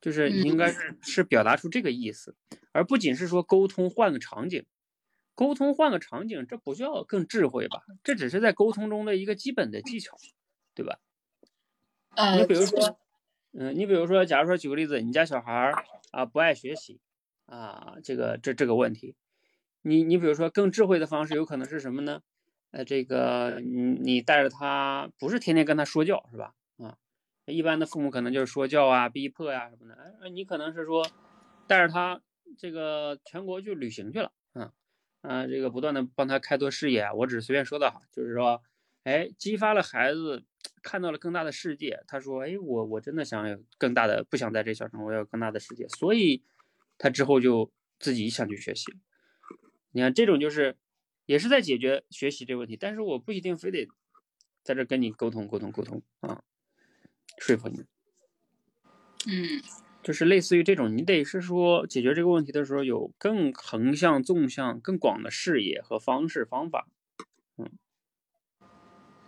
[0.00, 2.36] 就是应该是是表达出这个意思，
[2.70, 4.64] 而不仅是说沟通换个场景，
[5.34, 7.82] 沟通换个场景，这不叫更智慧吧？
[8.04, 10.16] 这只是在沟通中的一个基本的技巧，
[10.74, 11.00] 对吧？
[12.38, 12.98] 你比如说，
[13.52, 17.00] 嗯，你比如说，假如说举个例子，你家小孩儿啊不爱学习
[17.46, 19.14] 啊，这个这这个问题，
[19.82, 22.22] 你你比如说更智慧的方式有可能是什么呢？
[22.72, 26.54] 呃，这个你你带着他，不是天天跟他说教，是吧？
[26.78, 26.96] 啊
[27.46, 31.04] 一般的父母可能就是说教啊、逼迫呀什么的，哎，你可能是说
[31.66, 32.20] 带着他
[32.56, 34.70] 这个全国去旅行去了，嗯，
[35.22, 38.62] 啊，这个不断的帮他开拓视野，我只是随便说的哈，就是说，
[39.02, 40.44] 哎，激发了孩子
[40.82, 46.42] 看到了更大的世界，他说，哎，我我真的想有更大的，不想在这小城，我要有更大的世界，所以
[46.98, 48.92] 他之后就自己想去学习。
[49.92, 50.76] 你看这种就是
[51.26, 53.88] 也是在解决学习这个问题，但是我不一定非得
[54.62, 56.42] 在这跟你沟通沟通沟通啊。
[57.38, 57.84] 说服你，
[59.26, 59.62] 嗯，
[60.02, 66.99] 就是类似于这种，你得是说解决这个问题的时候有更横向、纵向、更广的视野和方式方法，嗯，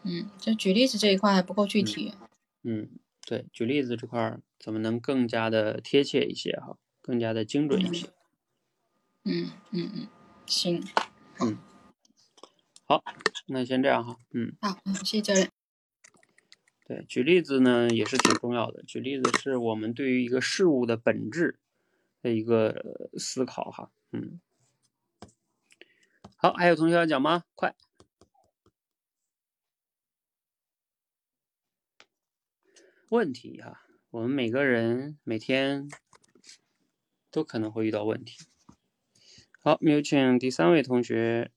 [0.04, 2.12] 嗯，就举例子这一块还不够具体，
[2.62, 2.90] 嗯，
[3.24, 8.08] 对，举例子这块怎么能更加的贴切一些哈，更加的精准一些，
[9.24, 10.08] 嗯嗯嗯，
[10.46, 10.82] 行，
[11.40, 11.58] 嗯，
[12.84, 13.04] 好，
[13.46, 15.50] 那先这样哈，嗯，好，谢谢教练。
[16.84, 18.82] 对，举例子呢也是挺重要的。
[18.82, 21.60] 举例子是我们对于一个事物的本质
[22.20, 24.40] 的一个思考哈，嗯。
[26.36, 27.44] 好，还有同学要讲吗？
[27.54, 27.76] 快。
[33.12, 35.86] 问题哈，我们每个人每天
[37.30, 38.38] 都可能会遇到问题。
[39.60, 41.50] 好，有请第三位同学。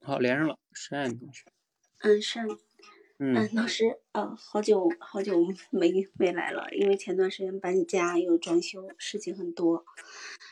[0.00, 0.60] 好，连上了，
[0.92, 1.44] 单同学。
[1.98, 2.48] 嗯，单。
[3.18, 5.34] 嗯，老师，呃，好久好久
[5.70, 9.84] 没没来了，因为前段时间搬家又装修，事情很多。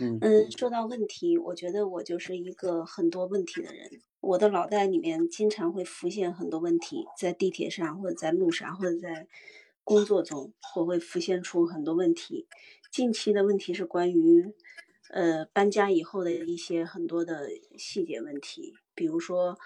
[0.01, 9.28] 嗯嗯，说到问题，我觉得我就是一个很多问题的人，我的脑袋里面经常会浮现很多问题，在地铁上或者在路上或者在
[9.85, 12.46] 工作中，我会浮现出很多问题。
[12.90, 14.52] 近期的问题是关于，
[15.11, 18.74] 呃，搬家以后的一些很多的细节问题。
[18.94, 19.57] 比如说，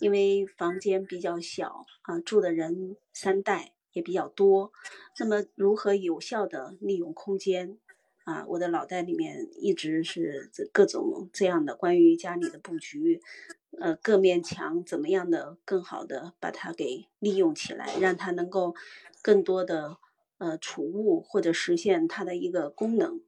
[0.00, 4.72] 因为房间比较小啊，住的人三代也比较多，
[5.18, 7.78] 那么如何有效的利用空间
[8.24, 8.44] 啊？
[8.48, 13.22] 我的脑袋里面一直是这各种这样的关于家里的布局，
[13.78, 18.74] 呃，各面墙怎么样的更好的把它给利用起来，让它能够
[19.22, 19.98] 更多的
[20.38, 23.20] 呃储物或者实现它的一个功能，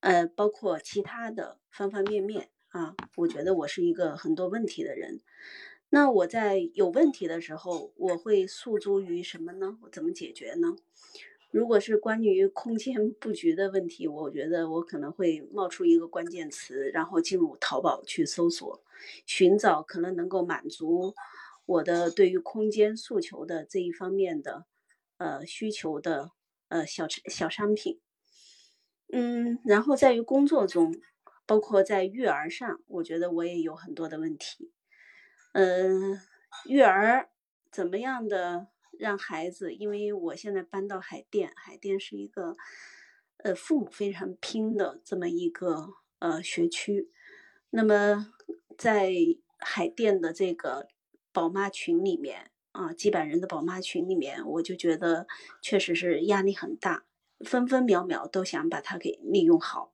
[0.00, 2.48] 呃，包括其他的方方面面。
[2.68, 5.20] 啊，我觉得我是一个很多问题的人。
[5.90, 9.78] 那我在有问题的时候，我会诉诸于什么呢？
[9.82, 10.74] 我怎么解决呢？
[11.54, 18.82] 如果是关于空间布局的问题，我觉得我可能会冒出一个关键词，然后进入淘宝去搜索，
[19.24, 21.14] 寻找可能能够满足
[21.64, 24.66] 我的对于空间诉求的这一方面的
[25.18, 26.32] 呃需求的
[26.70, 28.00] 呃小小商品。
[29.12, 30.92] 嗯，然后在于工作中。
[31.46, 34.72] 包括在育儿上，我觉得我也有很多的问题。
[35.52, 36.18] 嗯，
[36.64, 37.28] 育儿
[37.70, 39.74] 怎么样的让孩子？
[39.74, 42.56] 因为我现在搬到海淀，海淀是一个
[43.38, 47.10] 呃父母非常拼的这么一个呃学区。
[47.70, 48.32] 那么
[48.78, 49.12] 在
[49.58, 50.88] 海淀的这个
[51.32, 55.26] 宝妈群里面啊，几百人的宝妈群里面，我就觉得
[55.60, 57.04] 确实是压力很大，
[57.40, 59.92] 分分秒秒都想把它给利用好。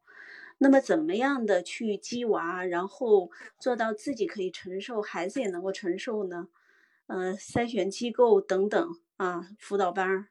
[0.59, 6.49] 那么怎么样的去激娃，然后做到自己可以承受，孩子也能够承受呢？
[7.11, 10.29] 呃，筛选机构等等啊，辅导班，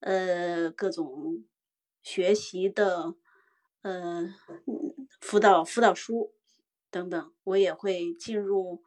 [0.00, 1.44] 呃，各种
[2.02, 3.14] 学习的，
[3.82, 4.34] 呃，
[5.20, 6.32] 辅导辅导书
[6.90, 8.82] 等等，我也会进入，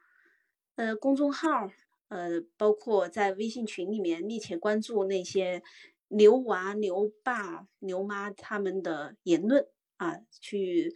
[0.77, 1.69] 呃，公众号，
[2.07, 5.61] 呃，包括在微信群里面密切关注那些
[6.07, 9.67] 牛娃、牛爸、牛妈他们的言论。
[9.97, 10.91] 啊，去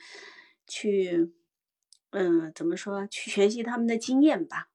[0.66, 1.32] 去，
[2.10, 3.06] 嗯，怎么说？
[3.06, 4.71] 去学习他们的经验吧。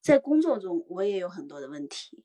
[0.00, 2.24] 在工作中，我也有很多的问题，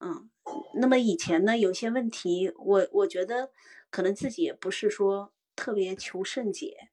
[0.00, 0.30] 嗯，
[0.74, 3.50] 那么以前呢，有些问题，我我觉得
[3.90, 6.90] 可能自己也不是说特别求甚解。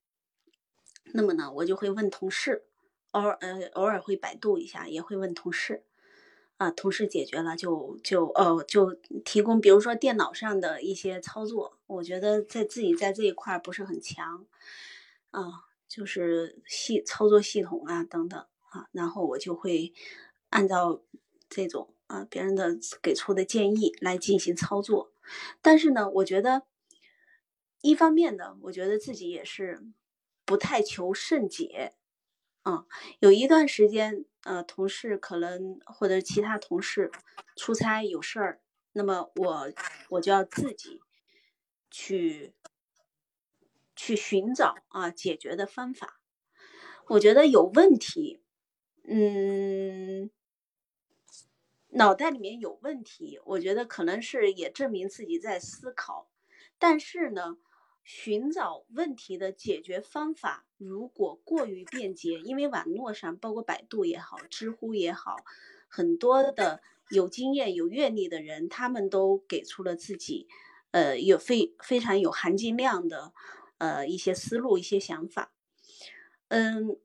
[1.14, 2.66] 那么呢，我就会问同事，
[3.12, 5.84] 偶尔呃偶尔会百度一下，也会问同事。
[6.58, 8.94] 啊，同事解决了就就哦就
[9.26, 14.46] 提供，比如说电脑上的一些操作，我觉得在自己在这一块不是很强，
[15.32, 19.94] 啊，就是系操作系统啊等等啊，然后我就会
[20.50, 21.02] 按照
[21.48, 25.12] 这种啊别人的给出的建议来进行操作，
[25.62, 26.64] 但是呢，我觉得
[27.82, 29.84] 一方面呢，我觉得自己也是
[30.44, 31.94] 不太求甚解。
[32.64, 32.86] 啊，
[33.20, 37.12] 有一段时间，呃，同事可能或者其他同事
[37.58, 38.62] 出差有事儿，
[38.94, 39.74] 那么我
[40.12, 41.02] 我就要自己
[41.92, 42.54] 去
[43.98, 46.22] 去寻找啊解决的方法。
[47.10, 48.42] 我觉得有问题，
[49.06, 50.30] 嗯，
[51.90, 56.30] 脑袋里面有问题，我觉得可能是也证明自己在思考，
[56.78, 57.58] 但是呢。
[58.06, 65.38] 寻找问题的解决方法，如果过于便捷，因为网络上包括百度也好，知乎也好，
[65.88, 70.50] 很多的有经验、有阅历的人，他们都给出了自己，
[70.92, 73.32] 呃，有非非常有含金量的，
[73.78, 75.54] 呃，一些思路、一些想法。
[76.50, 76.98] 嗯，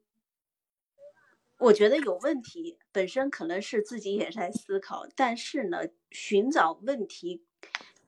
[1.59, 7.45] 我觉得有问题本身可能是自己也在思考，但是呢，寻找问题、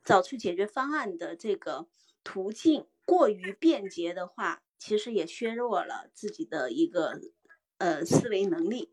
[0.04, 1.88] 找出解决方案的这个。
[2.22, 7.18] 途径过于便捷的话，其实也削弱了自己的一个
[7.78, 8.92] 呃思维能力。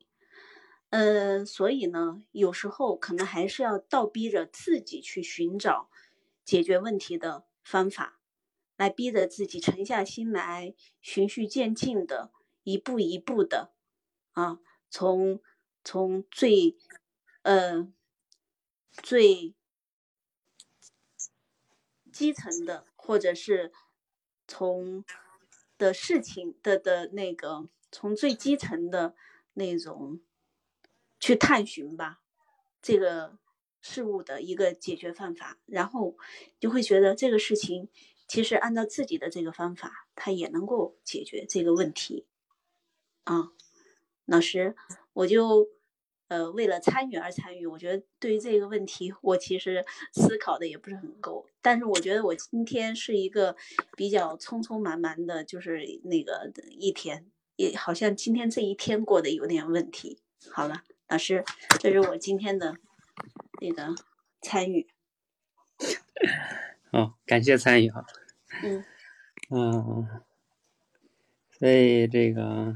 [0.90, 5.90] 呃，所以呢，有时候可能还是要倒逼着自己去寻找
[6.46, 8.22] 解决问题的方法，
[8.78, 12.32] 来逼着自己沉下心来，循序渐进的，
[12.64, 13.74] 一步一步的
[14.38, 14.60] 啊，
[14.92, 15.42] 从
[15.84, 16.78] 从最
[17.42, 17.88] 呃
[18.92, 19.56] 最
[22.12, 22.86] 基层的。
[23.08, 23.72] 或者是
[24.50, 25.06] 从
[25.78, 29.16] 的事情的的那个从最基层的
[29.54, 30.20] 那种
[31.18, 32.20] 去探寻吧，
[32.82, 33.38] 这个
[33.80, 36.18] 事物的一个解决方法，然后
[36.60, 37.88] 就会觉得这个事情
[38.28, 42.26] 其实按照自己的这个方法，它也能够解决这个问题。
[43.24, 43.54] 啊，
[44.28, 44.76] 老师，
[45.14, 45.68] 我就。
[46.30, 51.48] 呃，为了参与而参与，我觉得对于这个问题，我其实思考的也不是很够。
[51.62, 53.56] 但是我觉得我今天是一个
[53.96, 60.20] 比较匆匆忙忙的，就是那个一天，也好像今天这一天过得有点问题。
[60.52, 61.46] 好了，老师，
[61.80, 62.76] 这是我今天的
[63.62, 63.96] 那个
[64.42, 64.90] 参与。
[66.92, 68.06] 哦，感谢参与哈。
[68.66, 68.84] 嗯
[69.50, 70.22] 嗯，
[71.58, 72.76] 所以这个，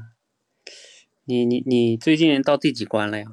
[1.32, 3.24] 你你你最近到第几关了呀？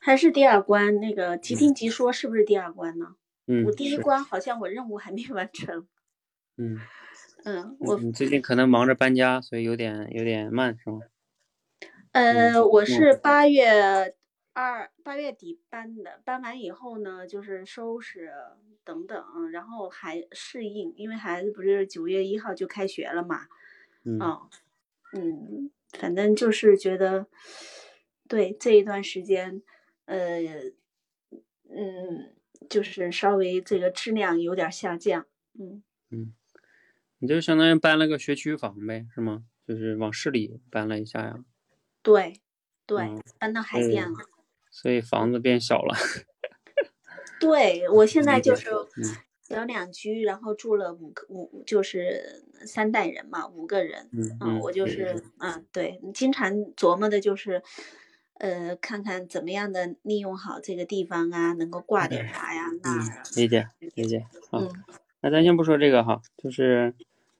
[0.00, 3.14] 还是第二关那个即听即说是不是第二关呢？
[3.46, 5.86] 嗯，我第一关好像我任务还没 完成。
[6.56, 6.80] 嗯
[7.44, 10.98] 嗯， 我你最近可能忙着搬家，所以有点有点慢，是吗？
[12.10, 14.16] 呃，我是八月
[14.52, 18.32] 二八月底搬的，搬完以后呢，就是收拾
[18.82, 23.46] 等等，然后还适应，因为孩子不是九月一号就开学了嘛。
[24.02, 24.18] 嗯
[25.12, 27.26] 嗯，反正就是觉得
[28.28, 29.62] 对这一段时间。
[30.06, 30.40] 呃，
[31.68, 32.32] 嗯，
[32.70, 35.26] 就是稍微这个质量有点下降，
[35.58, 36.32] 嗯嗯，
[37.18, 39.44] 你就相当于搬了个学区房呗，是吗？
[39.66, 41.44] 就是往市里搬了一下呀？
[42.02, 42.40] 对，
[42.86, 44.16] 对，搬到海淀了，
[44.70, 45.96] 所以房子变小了。
[47.40, 48.70] 对，我现在就是
[49.48, 54.08] 小两居，然后住了五个五，就是三代人嘛，五个人，
[54.40, 57.62] 嗯，我就是，嗯，对，经常琢磨的就是。
[58.38, 62.64] 呃，看看怎么样的利用好这个地方啊，能够挂点啥呀？
[62.82, 64.70] 那理解理解嗯。
[65.22, 66.92] 那咱先不说这个哈，就是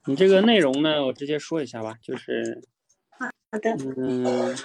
[0.07, 1.99] 你这个内容呢，我直接说一下吧。
[2.01, 2.63] 就是
[3.11, 4.57] 好的，嗯，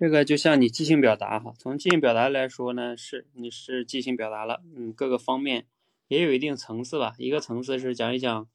[0.00, 5.66] 这个就像你即兴表达哈，从即兴表达来说呢，是你是即兴表达了，嗯，各个方面
[6.08, 7.14] 也有一定层次吧。
[7.18, 8.48] 一个层次是讲一讲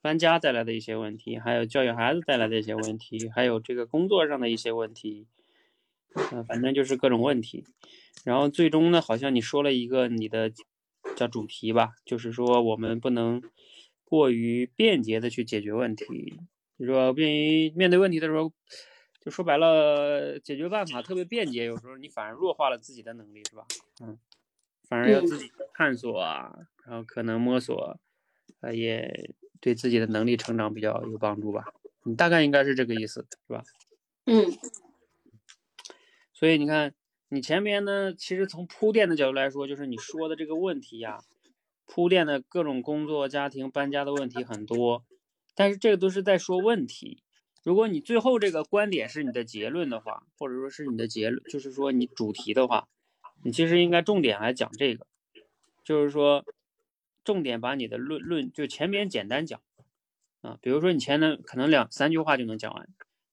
[0.00, 5.26] 搬家带来的一些问题，还有教育孩子带来的一些问题，还有这个工作上的一些问题。
[6.32, 7.64] 嗯，反正就是各种问题，
[8.24, 10.50] 然后最终呢，好像你说了一个你的
[11.14, 13.40] 叫主题吧，就是说我们不能
[14.04, 16.40] 过于便捷的去解决问题，
[16.76, 18.52] 就说便于面对问题的时候，
[19.24, 23.64] 就说白了，解决办法特别便捷，有时候你反而弱化了自己的能力，是吧？
[24.02, 24.18] 嗯，
[24.88, 26.52] 反而要自己探索啊，
[26.90, 28.00] 然后可能摸索，
[28.62, 31.66] 呃，也对自己的能力成长比较有帮助吧。
[32.02, 33.62] 你大概应该是这个意思，是吧？
[34.26, 34.44] 嗯。
[36.32, 36.92] 所以你看，
[37.28, 41.20] 你前面呢，其实从铺垫的角度来说，就是你说的这个问题呀，
[41.86, 45.04] 铺垫的各种工作、家庭、搬家的问题很多，
[45.54, 47.22] 但是这个都是在说问题。
[47.62, 52.88] 如果你最后这个观点是你的结论的话，或者说是你的结论，就是说你主题的话，
[53.44, 55.06] 你其实应该重点来讲这个，
[55.84, 56.44] 就是说
[57.24, 59.60] 重点把你的论论就前面简单讲
[60.40, 62.88] 啊，比如说你前面可能两三句话就能讲完。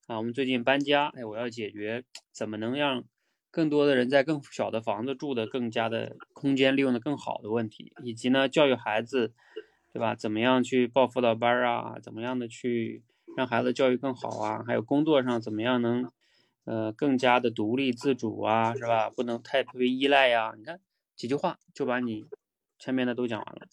[0.08, 3.04] 啊，我们最近搬家，哎，我要解决怎么能让
[3.52, 9.34] 更多的人在更小的房子住的更加的空间利用的更好的问题，以及呢，教育孩子，
[9.92, 10.16] 对吧？
[10.16, 12.00] 怎么样去报辅导班啊？
[12.02, 13.04] 怎么样的去
[13.36, 14.64] 让孩子教育更好啊？
[14.66, 16.10] 还有工作上怎么样能
[16.64, 18.74] 呃更加的独立自主啊？
[18.76, 19.10] 是吧？
[19.10, 20.54] 不能太特别依赖呀。
[20.58, 20.80] 你看
[21.18, 22.28] 几句话就把你
[22.80, 23.68] 前面的都讲完了，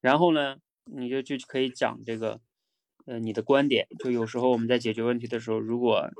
[0.00, 2.40] 然后呢，你就就可以讲这个。
[3.08, 6.10] 呃，你的观点就有时候我们在解决问题的时候，如果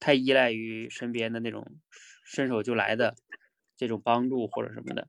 [0.00, 1.64] 太依赖于身边的那种
[2.24, 3.14] 伸手就来的
[3.76, 5.06] 这种帮助或者什么的，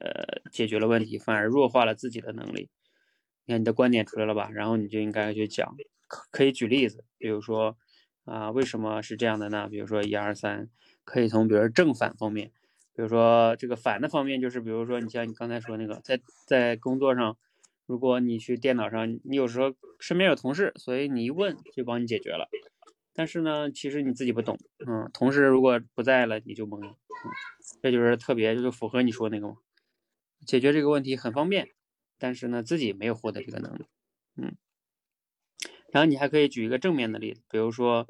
[0.00, 2.70] 呃，解决了问题反而弱化了自己的能力。
[3.44, 4.48] 你看你的观点出来了吧？
[4.50, 5.76] 然后你就应该去讲，
[6.08, 7.76] 可可以举例子，比如说
[8.24, 9.68] 啊，为什么是这样的呢？
[9.68, 10.70] 比如说一二三，
[11.04, 12.50] 可以从比如正反方面，
[13.00, 17.38] 比如说这个反的方面就是，比如说你像你刚才说那个，在在工作上。
[17.86, 22.46] 如果你去电脑上，你有时候身边有同事，所以你一问就帮你解决了。
[23.14, 27.32] 但是呢，其实你自己不懂，嗯，同事如果不在了，你就懵了，嗯，
[27.82, 29.56] 这就是特别就是符合你说那个嘛，
[30.46, 31.70] 解决这个问题很方便，
[32.18, 33.86] 但是呢，自己没有获得这个能力，
[34.36, 34.54] 嗯。
[35.90, 38.06] 然后你还可以举一个正面的例子，比如说，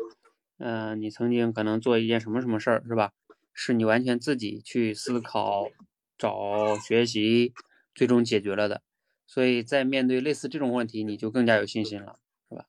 [0.58, 3.12] 嗯，你曾经可能做一件什么什么事儿，是吧？
[3.52, 5.70] 是你完全自己去思考、
[6.16, 7.52] 找、学习，
[7.94, 8.82] 最终解决了的。
[9.26, 12.66] 所以在面对类似这种问题，你就更加有信心了，是吧？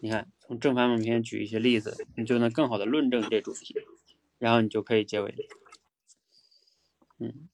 [0.00, 3.74] 你看，从正反两面举一些例子，你就能更好的论证这主题，
[4.38, 5.34] 然后你就可以结尾。
[7.18, 7.48] 嗯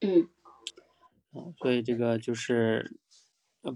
[0.00, 0.28] 嗯，
[1.58, 2.96] 所以这个就是，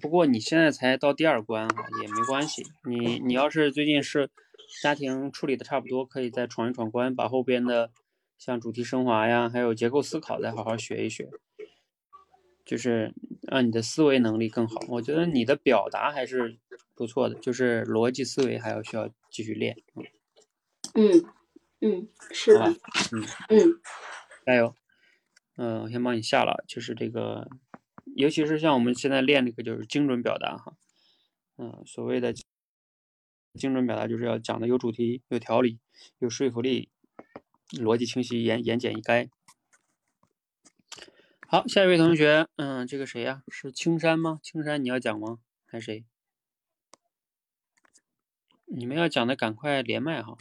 [0.01, 2.64] 不过你现在才到第二关哈，也没关系。
[2.84, 4.30] 你你要是最近是
[4.83, 7.91] 家庭处理的差不多，可以再闯一闯关，把后边的
[8.39, 11.29] 像主题升华呀，还有结构思考再好好学一学，
[12.64, 14.81] 就是让你的思维能力更好。
[14.89, 16.59] 我觉得你的表达还是
[16.95, 19.77] 不错的，就是逻辑思维还要需要继续练。
[20.95, 21.25] 嗯
[21.81, 22.66] 嗯，是的，
[23.12, 23.81] 嗯嗯，
[24.47, 24.75] 加油。
[25.57, 27.49] 嗯，我先帮你下了，就是这个。
[28.16, 30.75] 尤其是像我们现在练这个，就是精准表达哈，
[31.59, 32.35] 嗯，所谓的
[33.55, 35.78] 精准表达，就是要讲的有主题、有条理、
[36.18, 36.88] 有说服力、
[37.70, 39.28] 逻辑清晰、言言简意赅。
[41.46, 43.42] 好，下一位同学，嗯，这个谁呀？
[43.48, 44.38] 是青山吗？
[44.42, 45.40] 青山，你要讲吗？
[45.66, 46.05] 还是谁？
[48.66, 50.38] 你们要讲的赶快连麦哈。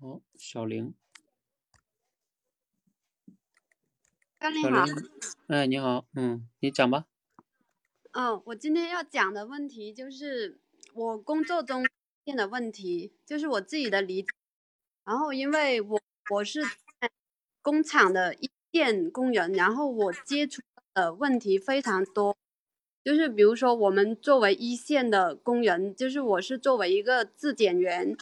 [0.00, 0.94] 哦，小玲，
[4.44, 4.84] 小玲好，
[5.46, 7.06] 哎，你好，嗯，你讲吧。
[8.12, 10.60] 嗯，我今天要讲的问题就是
[10.92, 11.82] 我工作中
[12.26, 14.28] 见的问题，就是我自己的理解。
[15.06, 15.98] 然后，因为我
[16.30, 16.60] 我是
[17.62, 20.60] 工厂的一线工人，然后我接触
[20.92, 22.36] 的问题非常多，
[23.02, 28.14] 就是比如说我们作为一线的工人，就是我是作为一个质检员，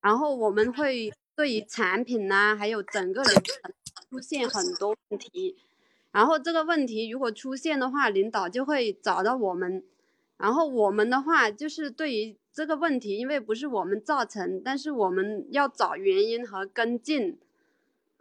[0.00, 1.12] 然后我们会。
[1.36, 3.74] 对于产品呐，还有整个流程
[4.08, 5.54] 出现很多问题，
[6.16, 9.84] 然后这个问题如果出现的话，领导就会找到我们，
[10.38, 17.38] 然后我们的话就是对于这个问题，因为不是我们造成，但是我们要找原因和跟进，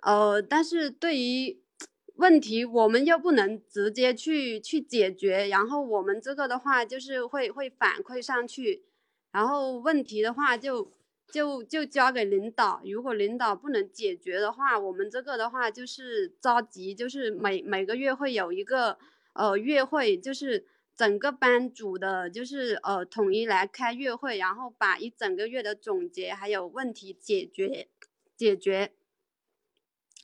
[0.01, 1.57] 呃，但是对于
[2.15, 8.83] 问题，我们又不能直接去去解决，然后我们这个的话就是会会反馈上去，
[9.31, 10.91] 然后问题的话就。
[11.31, 18.97] 就就交给领导，如果领导不能解决的话，我们这个的话就是着急，就是每每个月会有一个
[19.33, 20.65] 呃月会，就是
[20.95, 27.89] 整个班组的，就是呃统一来开月会，然后把一整个月的总结还有问题解决
[28.37, 28.93] 解决。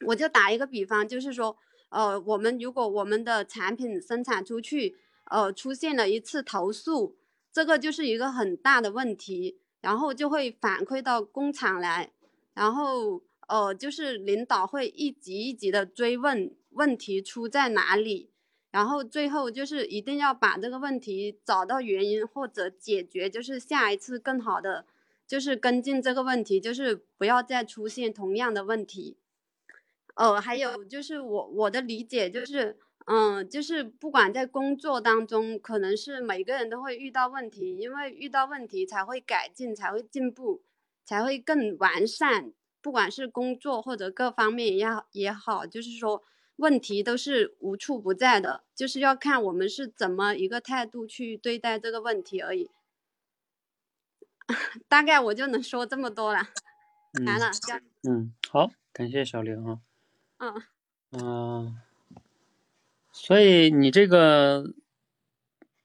[0.08, 1.58] 我就打一个比方，就是说，
[1.90, 4.96] 呃，我们如果我们的产品生产出去，
[5.30, 7.18] 呃，出现了一次投诉，
[7.52, 9.61] 这个就是一个很大的问题。
[9.82, 12.12] 然后就会反馈到工厂来，
[12.54, 18.30] 然后呃，就是领导会一级一级的追问问题出在哪里，
[18.72, 24.86] 然后最后就是一定要把这个问题找到原因或者解决，就是下一次更好的，
[25.28, 29.18] 就是跟进这个问题，就是不要再出现同样的问题。
[30.16, 32.78] 呃，还有就是我我的理解就是。
[33.06, 40.62] 嗯，就是不管在工作当中，可能是每个人都会遇到问题，因为遇到问题才会改进，才会进步，
[41.04, 42.54] 才会更完善。
[42.82, 46.24] 不管是工作或者各方面也也好，就是说
[46.56, 52.70] 问题都是无处不在的，就是要看我们是怎么一个态度去对待这个问题而已。
[54.88, 56.40] 大概我就能说这么多了，
[57.26, 57.52] 完了。
[58.04, 59.80] 嗯，好，感谢小玲啊。
[60.38, 60.64] 嗯。
[61.12, 61.82] 嗯。
[63.14, 64.74] 所以你这个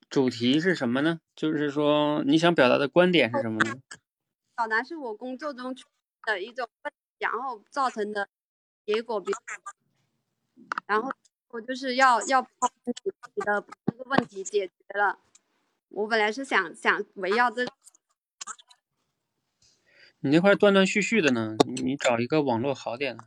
[0.09, 1.21] 主题是什么呢？
[1.35, 3.77] 就是说你想表达的观点是什么呢？
[4.57, 5.75] 表达是我工作中
[6.25, 8.29] 的一种问题，然后造成的
[8.87, 9.33] 结果，比
[10.87, 11.13] 然后
[11.49, 12.49] 我就是要要把
[12.85, 13.11] 自己
[13.41, 15.19] 的这个问题解决了。
[15.89, 17.65] 我本来是想想围绕这，
[20.21, 23.25] 你那块断断续续的呢，你找一个网络好点的。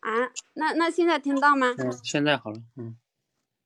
[0.00, 1.74] 啊，那那现在听到吗？
[1.78, 2.96] 嗯，现在好了，嗯。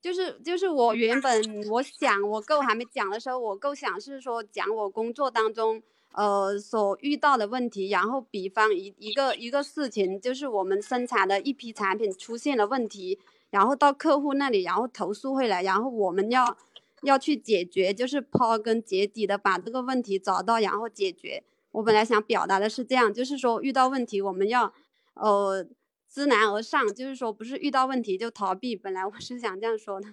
[0.03, 5.81] 就是就是我原本我想我构还没讲的时候，我构想是说讲我工作当中
[6.11, 13.17] 呃所遇到的问题，然后比方一一个一个事情，就是我们生产的一批产品出现了问题，
[13.49, 16.57] 然后到客户那里，然后投诉回来，然后我们要
[17.03, 21.41] 要去解决，就是刨根结底的把这个问题找到，然后解决。
[21.71, 24.73] 我本来想表达的是这样，就是说遇到问题我们要
[25.13, 25.65] 呃。
[26.13, 28.75] 知难而上，就是说不是遇到问题就逃避。
[28.75, 30.09] 本来我是想这样说的。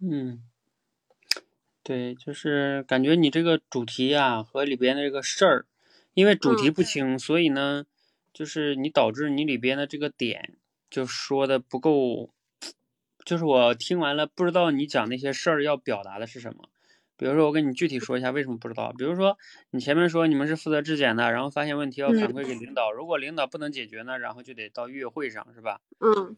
[0.00, 0.42] 嗯，
[1.84, 5.66] 对，就是感觉你这个主题呀和里边的这个事儿，
[6.14, 7.86] 因为主题不清，所以呢，
[8.32, 10.56] 就是你导致你里边的这个点
[10.90, 12.30] 就说的不够，
[13.24, 16.68] 就是我听完了不知道你讲那些事儿要表达的是什么。
[17.16, 18.92] 比如说，我跟你具体说一下为什么不知道。
[18.98, 19.38] 比如说，
[19.70, 25.80] 你前面说你们是负责质检的，然后发现问题要反馈给领导，如果领导不能解决呢，然后就得到月会上，是吧？
[26.00, 26.34] 嗯。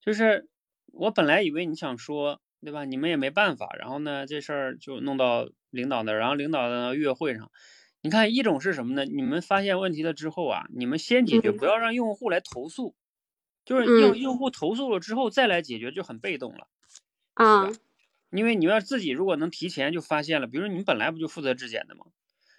[0.00, 0.48] 就是
[0.92, 2.84] 我本来以为你想说，对吧？
[2.84, 7.50] 你们也没办法，然后呢，这事儿就弄到领导那儿，然后领导的月会上，
[8.02, 9.06] 你看一种是什么呢？
[9.06, 12.94] 你们发现问题了之后啊，你们先解决，不要让用户来投诉，
[13.64, 16.68] 就是用用户投诉了之后再来解决就很被动了。
[17.32, 17.70] 啊，
[18.36, 22.06] 因为你们要自己如果能提前就发现了，比如说你们本来不就负责质检的吗？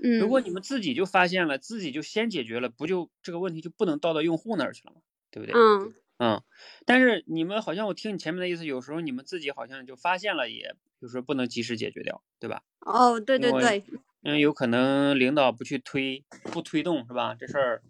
[0.03, 5.01] 嗯，如果你们自己就发现了，自己就先解决了，不就这个问题就不能倒到用户那儿去了吗？
[5.31, 5.53] 对不对？
[5.55, 6.41] 嗯嗯。
[6.85, 12.61] 但是你们好像我听你前面的意思，有时候你们自己好像就发现了，也有时候不能及时解决掉，对吧？
[12.81, 13.83] 哦，对对对。
[14.23, 17.35] 嗯，有可能领导不去推，不推动是吧？
[17.39, 17.83] 这事儿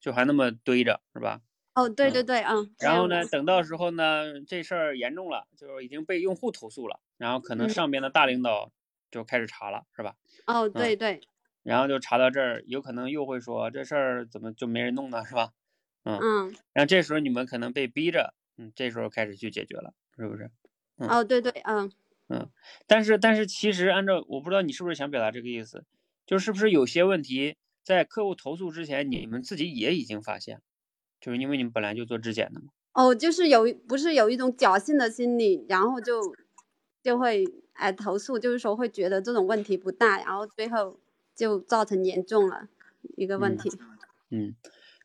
[0.00, 1.40] 就还那么堆着是吧？
[1.74, 2.74] 哦，对对对，嗯。
[2.80, 8.72] 然后呢，等到时候呢，这事儿严重了，就是已经被用户投诉了，然后可能上边的大领导
[9.08, 10.16] 就开始查了，是吧？
[10.48, 11.20] 哦，对对。
[11.62, 15.52] 然后就查到这儿，有可能又会说这事儿怎么就没人弄呢，是吧？
[16.02, 16.54] 嗯嗯。
[16.72, 20.50] 然后这时候你们可能被逼着，嗯，这时候开始去解决了，是不是？
[20.96, 21.92] 哦，对对，嗯
[22.26, 22.50] 嗯。
[22.88, 25.84] 但是但是其实按照我不知道你是不是想表达这个意思，
[26.26, 27.54] 就是不是有些问题
[27.84, 30.60] 在客户投诉之前，你们自己也已经发现，
[31.20, 32.72] 就是因为你们本来就做质检的嘛。
[32.94, 36.20] 哦，就是有不是有一种侥幸的心理，然后就
[37.02, 37.44] 就会
[37.74, 40.98] 哎投诉，就是说会觉得这种问题不大，然后最后。
[41.34, 42.68] 就造成严重了
[43.16, 43.70] 一个问题，
[44.28, 44.54] 嗯，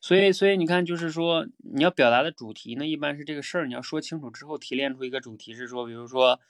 [0.02, 6.42] 所以所以你看，就是说你要表达的主题呢，一般是这个事儿，你要说清楚之后提炼出一个主题，是说，比如说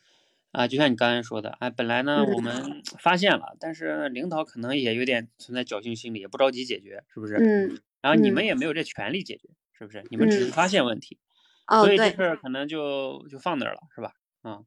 [0.51, 7.35] 啊，就像你刚才说的，哎，本来呢我们 发现了，但是领导可能也有点存在侥幸心理，也不着急解决，是不是？
[7.35, 7.79] 嗯。
[8.01, 10.03] 然后你们也没有这权利解决，是不是？
[10.09, 11.19] 你们只是发现问题，
[11.67, 14.15] 所以这事儿可能就就放那儿了，是吧？
[14.43, 14.65] 嗯。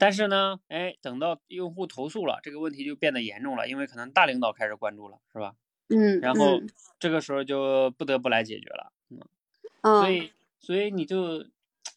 [0.00, 5.54] 但是呢，哎，等到用户投诉了，这个问题就变得严重了，因为可能大领导开始关注了，是吧？
[5.90, 6.58] 嗯，然后
[6.98, 8.92] 这个时候就不得不来解决了，
[9.82, 11.46] 嗯，所以所以你就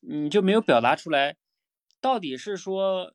[0.01, 1.37] 你就没有表达出来，
[2.01, 3.13] 到底是说，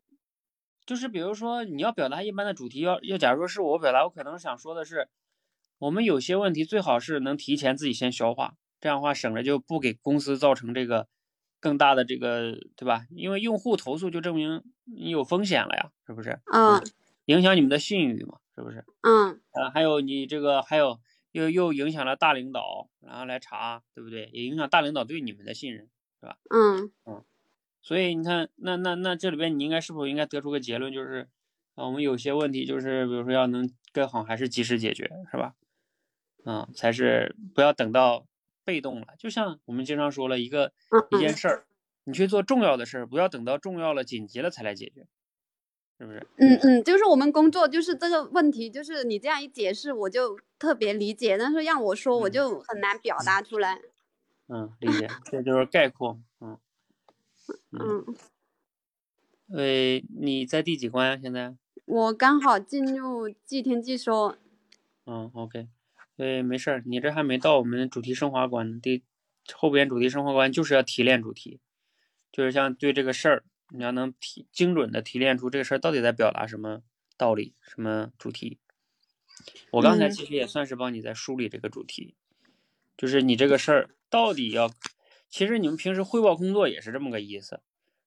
[0.87, 5.11] 就是比如说你要表达一般的主题，要要假如说是我表达，我可能想说的是，
[5.81, 11.09] 我们有些问题最好是能提前自己先消化，这样的话省着就不给公司造成这个。
[11.61, 13.07] 更大的这个，对吧？
[13.11, 16.39] 因为用户投诉就证明你有风险了呀，是不是？
[16.53, 16.83] 嗯。
[17.27, 18.85] 影响你们的信誉嘛，是不是？
[19.03, 19.41] 嗯。
[19.53, 20.99] 呃，还有你这个，还有
[21.33, 24.31] 又又影响了大领导，然后来查，对不对？
[24.33, 25.89] 也影响大领导对你们的信任，
[26.21, 26.39] 是吧？
[26.51, 26.91] 嗯。
[27.05, 27.25] 嗯。
[27.83, 31.29] 所以你看，那那那这里边你应该是不是应该得出个结论，就是
[31.75, 35.55] 啊，我们有些问题就是，比如说要能更好，还是及时解决，是吧？
[36.45, 38.27] 嗯，才是不要等到。
[38.69, 40.75] 被动了，就像我们经常说了一个
[41.11, 41.65] 一件事儿，
[42.05, 45.07] 你去做重要的事儿，不要等到重要了、紧急了才来解决，
[45.99, 46.27] 是不是？
[46.37, 53.81] 嗯嗯，就是我们工作就是这个问题，就是你这样一解释，我就特别理解，但是让我说，我就很难表达出来。
[54.49, 56.21] 嗯，理解，这就是概括。
[56.41, 56.59] 嗯
[57.71, 58.05] 嗯。
[59.51, 61.19] 呃，你在第几关呀？
[61.23, 61.57] 现在？
[61.87, 64.37] 我刚好进入即听即说。
[65.07, 65.69] 嗯，OK。
[66.19, 68.81] 对，没事儿，你这还没到我们主题升华关呢。
[68.83, 69.05] 第
[69.55, 71.61] 后边主题升华关就是要提炼主题，
[72.33, 76.83] 就是像对这个事儿，你要能提精准的提炼出这个事儿到底在表达什么
[77.17, 78.59] 道理、什么主题。
[79.71, 82.17] 我刚才其实也算是帮你在梳理这个主题，
[82.97, 84.69] 就是你这个事儿到底要，
[85.31, 87.61] 其实你们平时汇报工作也是这么个意思，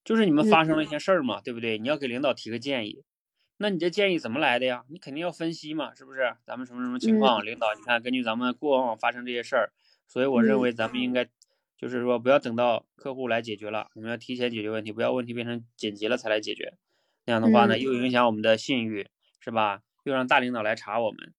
[0.04, 1.78] 就是你们发生了一些事儿嘛，对不对？
[1.78, 3.06] 你要给领导提个建议。
[3.62, 4.84] 那你这建议怎么来的呀？
[4.90, 6.36] 你肯定要分析嘛，是不是？
[6.44, 7.46] 咱们什么什么情况？
[7.46, 9.72] 领导，你看，根据咱们过往发生这些事儿，
[10.08, 11.30] 所以我认为咱们应该，
[11.78, 16.74] 就是说不要等到客户来解决了，我们要提前解决问题，不要问题变成紧急了才来解决。
[17.26, 19.08] 那样的话呢，又影响我们的信誉，
[19.40, 19.84] 是吧？
[20.06, 21.34] 又让大领导来查我们，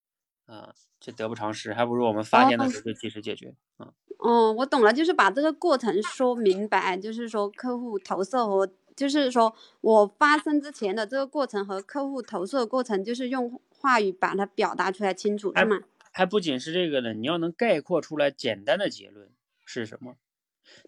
[0.46, 3.56] 啊，这得不偿失，还不如我们发现的时候就及时解决。
[3.78, 8.72] 啊，哦，我懂了，就是把这个过程说明白，就是说客户投诉和。
[8.96, 15.80] 就是说，我发生之前的这个过程和客户投诉的过程，就是用话语把它表达出来清楚，是吗？
[16.12, 19.30] 还不仅是这个呢，你要能概括出来简单的结论
[19.64, 20.16] 是什么？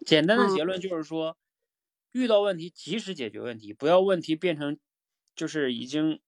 [0.05, 1.35] 简单的结论就是说，
[2.11, 4.77] 遇到问题及时解决问题，不要问题变成
[5.35, 6.19] 就是已经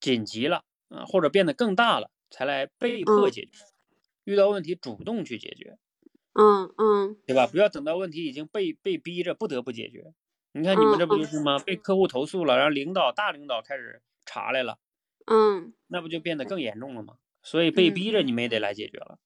[0.00, 3.50] 紧急了啊，或者变得更大了才来被迫解决。
[4.24, 5.78] 遇到问题主动去解决，
[6.32, 7.46] 嗯嗯，对吧？
[7.46, 10.14] 不要等到问题已经被被逼着不得不解决。
[10.56, 11.58] 你看你们这不就是吗？
[11.58, 14.78] 被客户投诉了，然后领导大领导开始查来了，
[15.26, 17.16] 嗯，那不就变得更严重了吗？
[17.42, 19.18] 所以被逼着你们也得来解决了，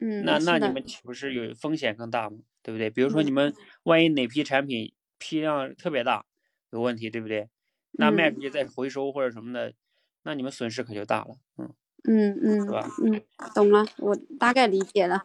[0.00, 2.38] 嗯，那那你们岂不是有风险更大吗？
[2.64, 2.90] 对不对？
[2.90, 3.54] 比如说你们
[3.84, 6.26] 万一哪批产品批量特别大
[6.70, 7.48] 有问题，对不对？
[7.92, 9.72] 那卖出去再回收或者什么的，
[10.24, 11.72] 那你们损失可就大了，嗯
[12.08, 12.88] 嗯嗯，是吧？
[13.04, 13.22] 嗯，
[13.54, 15.22] 懂了，我大概理解了。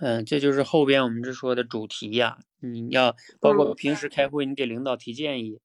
[0.00, 2.38] 嗯，这就是后边我们这说的主题呀。
[2.60, 5.60] 你要包括平时开会，你给领导提建议，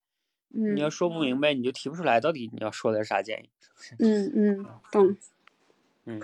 [0.50, 3.96] 你要说不明白，你就提不出来，到底你要说的是啥建议，是不是？
[4.00, 5.18] 嗯嗯，懂。
[6.06, 6.22] 嗯，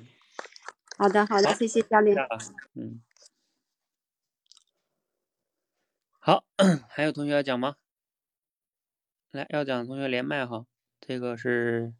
[0.98, 2.18] 好的，好的，谢谢教练。
[2.76, 3.02] 嗯，
[6.20, 6.46] 好，
[6.88, 7.76] 还有同学要讲吗？
[9.32, 10.66] 来，要讲的同学连麦哈。
[11.00, 11.94] 这个是，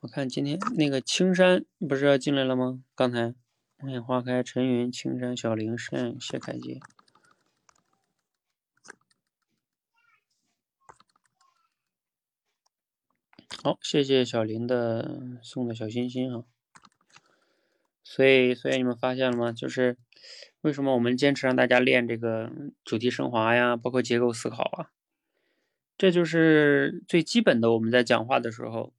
[0.00, 2.82] 我看今天那个青山不是要进来了吗？
[2.94, 3.34] 刚才
[3.82, 6.78] 梦眼花开，陈云、青山、小林、单谢凯杰。
[13.60, 16.44] 好，谢谢小林的送的小心心啊。
[18.04, 19.50] 所以，所以你们发现了吗？
[19.50, 19.98] 就是
[20.60, 22.52] 为什么我们坚持让大家练这个
[22.84, 24.92] 主题升华呀，包括结构思考啊？
[25.98, 27.72] 这就是最基本的。
[27.72, 28.94] 我们在讲话的时候，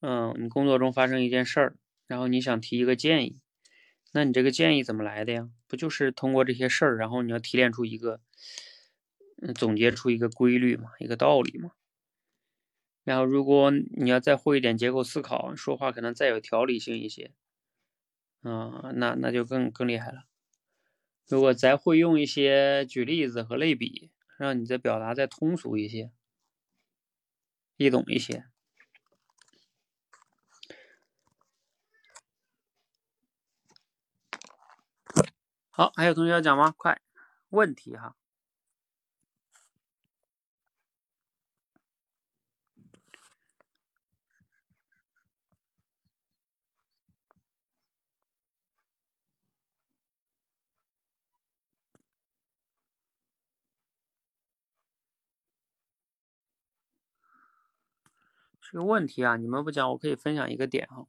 [0.00, 1.76] 嗯，你工作中发生一件事儿，
[2.08, 3.38] 然后你想提一个建议，
[4.12, 5.48] 那你这个建议怎么来的呀？
[5.68, 8.20] 不就是通过这些事儿，然后你要提炼出一个，
[9.54, 11.70] 总结出一个规律嘛，一个道理嘛？
[13.06, 17.32] 然后，如果你要再会一点结构思考，说话可能再有条理性一些，
[18.42, 20.24] 啊，那那就更更厉害了。
[21.28, 26.10] 如果再会用一些举例子和类比，让你的表达再通俗一些、
[27.78, 28.44] 易懂一些。
[35.80, 36.74] 好，还有同学要讲吗？
[36.76, 37.00] 快，
[37.48, 38.14] 问题哈。
[58.60, 61.06] 这个问题啊，你们不讲，我可以分享一个点哈。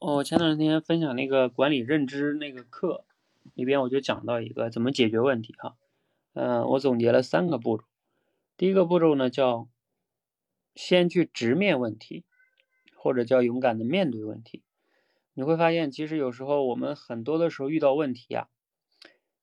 [0.00, 3.04] 哦前段时间分享那个管理认知那个课
[3.54, 5.76] 里边，我就讲到一个怎么解决问题哈。
[6.34, 7.84] 嗯，我总结了三个步骤。
[8.56, 9.68] 第一个步骤呢，叫
[10.74, 12.24] 先去直面问题，
[12.96, 14.62] 或者叫勇敢的面对问题。
[15.34, 18.48] 你会发现，其实有时候我们很多的时候遇到问题啊，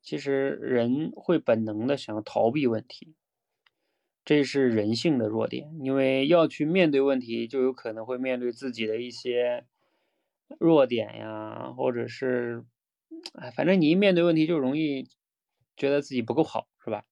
[0.02, 3.16] 其实人会本能的想要逃避问题。
[4.26, 9.66] 这是人性的弱点，因为要去面对问题，就有可能会面对自己的一些
[10.60, 12.66] 弱点呀，或者是，
[13.34, 15.08] 哎，反正你一面对问题，就容易
[15.76, 17.06] 觉得自己不够好，是吧？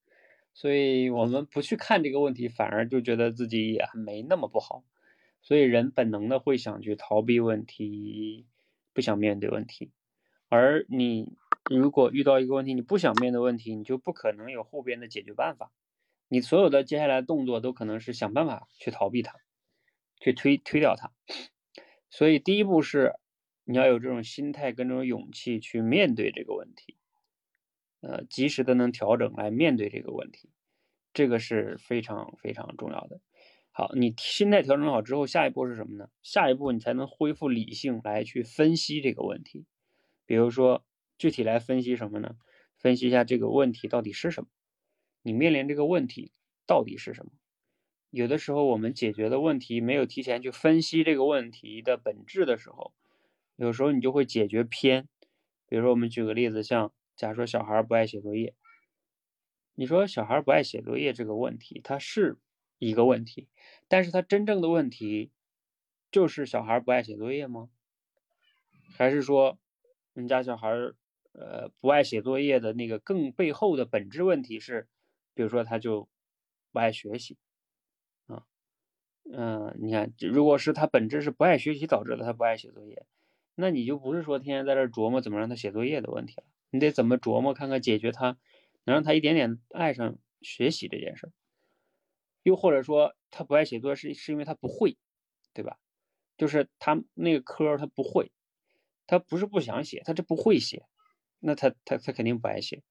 [0.53, 4.83] 所以我们不去看这个问题，反而就觉得自己也没那么不好。
[5.41, 8.45] 所以人本能的会想去逃避问题，
[8.93, 9.91] 不想面对问题。
[10.47, 11.35] 而你
[11.69, 15.71] 如果遇到一个问题，你不想面对问题，你就不可能有后边的解决办法。
[16.29, 19.35] 你所有的接下来动作都可能是想办法去逃避它，
[20.19, 21.11] 去推推掉它。
[22.09, 23.15] 所以第一步是
[23.65, 26.97] 你要有这种心态跟这种勇气去面对这个问题，
[28.01, 30.49] 呃，及时的能调整来面对这个问题，
[31.13, 33.21] 这个是非常非常重要的。
[33.71, 36.09] 好，你心态调整好之后，下一步是什么呢？
[36.21, 39.65] 下一步你才能恢复理性来去分析这个问题。
[40.25, 40.85] 比如说
[41.17, 42.35] 具体来分析什么呢？
[42.77, 44.49] 分析一下这个问题到底是什么。
[45.21, 46.33] 你面临这个问题
[46.67, 47.31] 到底是什么？
[48.09, 52.93] 有的时候我们解决的问题没有提前去分析这个问题的本质的时候，
[53.63, 55.07] 有时候你就会解决偏。
[55.67, 58.53] 比如说，我们举个例子，像假如说小孩不爱写作业，
[59.75, 62.37] 你说小孩不爱写作业这个问题，它是
[62.77, 63.47] 一个问题，
[63.87, 65.31] 但是它真正的问题
[66.11, 67.69] 就是小孩不爱写作业吗？
[68.95, 69.57] 还是说
[70.13, 70.69] 你家小孩
[71.31, 74.87] 呃不爱写作业的那个更背后的本质问题是？
[75.35, 76.07] 比如说，他就
[76.71, 77.39] 不爱学习，
[78.27, 78.45] 啊，
[79.31, 83.03] 嗯，你看，如果是他本质是不爱学习导致的，他不爱写作业，
[83.55, 88.37] 那你就不是说天天在这琢磨怎么让他写作业的问题了，你得怎么琢磨看看解决他，
[88.83, 91.31] 能让他一点点爱上学习这件事儿。
[92.43, 94.97] 又或者说，他不爱写作是是因为他不会，
[95.53, 95.77] 对吧？
[96.35, 98.31] 就是他那个科他不会，
[99.07, 100.85] 他不是不想写，他这不会写，
[101.39, 102.83] 那他他他肯定不爱写。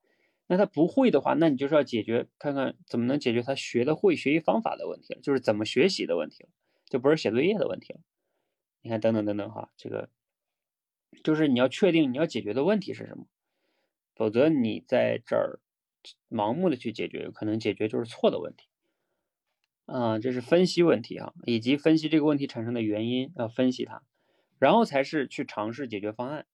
[0.47, 6.51] 那他不会的话，那你就是要解决，看看怎么能解决他学的会学习方法的问题了，就是怎么学习的问题了，
[6.89, 8.01] 就不是写作业的问题了。
[8.83, 10.09] 你看，等等等等哈，这个
[11.23, 13.27] 就是你要确定你要解决的问题是什么，
[14.15, 15.61] 否则你在这儿
[16.31, 18.67] 盲目的去解决，可能解决就是错的问题。
[19.87, 24.03] 啊，这是分析问题啊，以及分析这个问题产生的原因，要分析它，
[24.59, 26.47] 然后才是去尝试解决方案。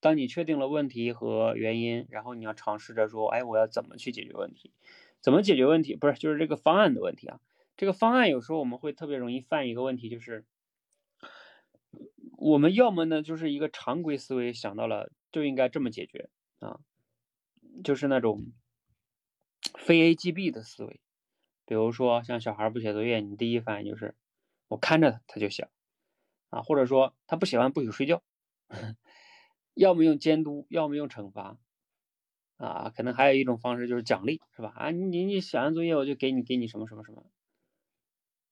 [0.00, 4.72] 当你确定了问题和原因，然后你要尝试着说，哎，我要怎么去解决问题？
[5.20, 5.96] 怎么解决问题？
[5.96, 7.40] 不是，就是这个方案的问题啊。
[7.76, 10.44] 这个方案有时候我们会特别容易犯一个问题，就是
[12.36, 16.28] 我们要么呢就是一个常规思维想到了就应该这么解决
[16.58, 16.80] 啊，
[17.82, 18.52] 就是那种
[19.78, 21.00] 非 A 即 B 的思维。
[21.64, 24.14] 比如说像小孩不写作业，你第一反应就是
[24.68, 25.68] 我看着他他就写，
[26.50, 28.22] 啊，或者说他不写完不许睡觉，
[29.74, 31.58] 要么用监督，要么用惩罚，
[32.56, 34.72] 啊，可能还有一种方式就是奖励，是吧？
[34.76, 37.26] 啊，你你写完作业我就给你给你什么什么什么，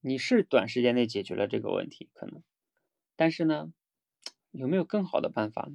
[0.01, 2.43] 你是短时间内解决了这个问题，可能，
[3.16, 3.72] 但是呢，
[4.50, 5.70] 有没有更好的办法？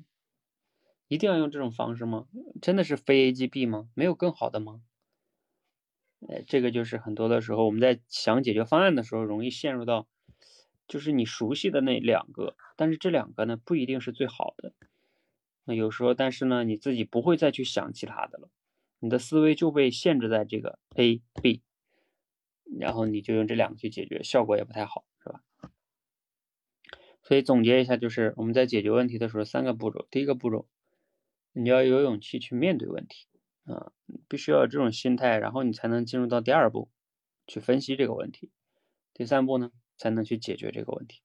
[1.07, 2.27] 一定要用这种方式吗？
[2.61, 3.89] 真的是非 A 即 B 吗？
[3.95, 4.81] 没有更好的吗？
[6.27, 10.07] 呃，这个就是很多的时候我们在想解决方案的时候，容易陷入到，
[10.87, 14.73] 就是你熟悉的那两个，但是这两个呢不一定是最好的。
[15.63, 18.49] 那有时候，但是呢你自己不会再去想其他的了，
[18.99, 21.61] 你的思维就被限制在这个 A、B，
[22.77, 25.05] 然后你就用这两个去解决，效果也不太好，
[27.29, 30.67] 所以总结一下，就是我们在解决问题的时候，三个步骤，第一个步骤。
[31.53, 33.27] 你要有勇气去面对问题
[33.65, 33.91] 啊，
[34.27, 36.89] 必须要有这种心态，然后你才能进入到第二步，
[37.45, 38.49] 去分析这个问题。
[39.13, 41.21] 第三步呢，才能去解决这个问题。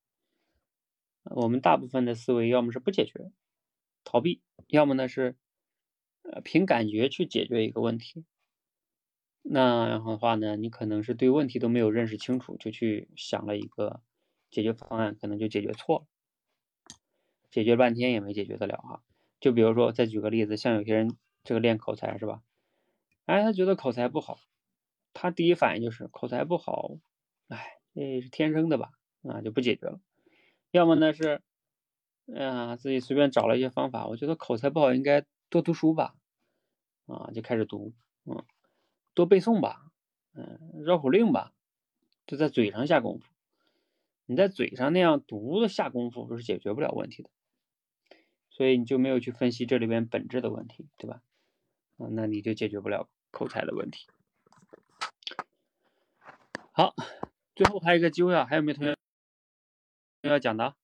[1.22, 3.32] 我们大部分的思维要么是不解决、
[4.04, 5.36] 逃避，要么呢是
[6.20, 8.26] 呃凭感觉去解决一个问题。
[9.40, 14.02] 那然后的话呢，你可能是对问题都没有认识清楚，就去想了一个
[14.54, 16.06] 解决方案，可能就解决错了，
[17.50, 19.02] 解决半天也没解决得了哈。
[19.40, 22.40] 就比如说，再举个例子，像有些人这个练口才是吧？
[23.26, 24.38] 哎，他觉得口才不好，
[25.12, 26.98] 他第一反应就是口才不好，
[27.48, 28.92] 哎，这是天生的吧？
[29.24, 29.98] 啊，就不解决了。
[30.70, 31.42] 要么呢是，
[32.32, 36.14] 啊，自己随便找了一些方法，我觉得口才不好应该多读书吧，
[37.06, 37.92] 啊，就开始读，
[38.24, 38.44] 嗯，
[39.14, 39.90] 多背诵吧，
[40.34, 41.52] 嗯，绕口令吧，
[42.26, 43.33] 就在嘴上下功夫。
[44.26, 47.30] 你在嘴上那样读的下功夫，是解决不了问题的。
[48.50, 51.22] 所以你就没有去分析这里边本质的问题，对吧？
[51.98, 54.06] 啊，那你就解决不了口才的问题。
[56.72, 56.94] 好，
[57.54, 58.96] 最后还有一个机会啊，还有没有同学
[60.22, 60.76] 要讲的？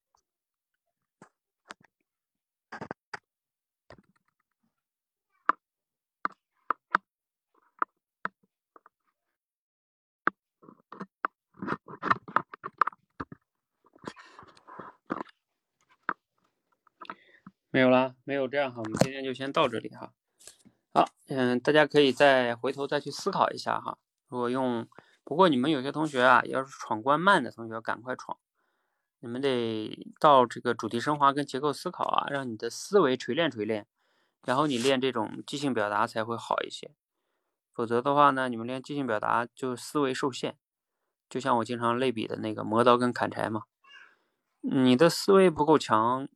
[17.80, 20.12] 没有啦，没有这样哈，我们今天就先到这里哈。
[20.92, 23.96] 好，嗯，大家可以再回头再去思考一下哈。
[24.28, 24.86] 如果用，
[25.24, 28.36] 不过你们有些同学啊，要是闯关慢的同学，赶快闯。
[29.20, 33.86] 你们得到这个主题升华跟结构思考啊，让你的思维锤炼锤炼，
[34.44, 36.90] 然后你练这种即兴表达才会好一些。
[37.72, 40.58] 否则的话呢，你们练即兴表达就思维受限。
[41.30, 43.62] 就像我经常类比的那个磨刀跟砍柴嘛，
[44.60, 46.28] 你的思维不够强。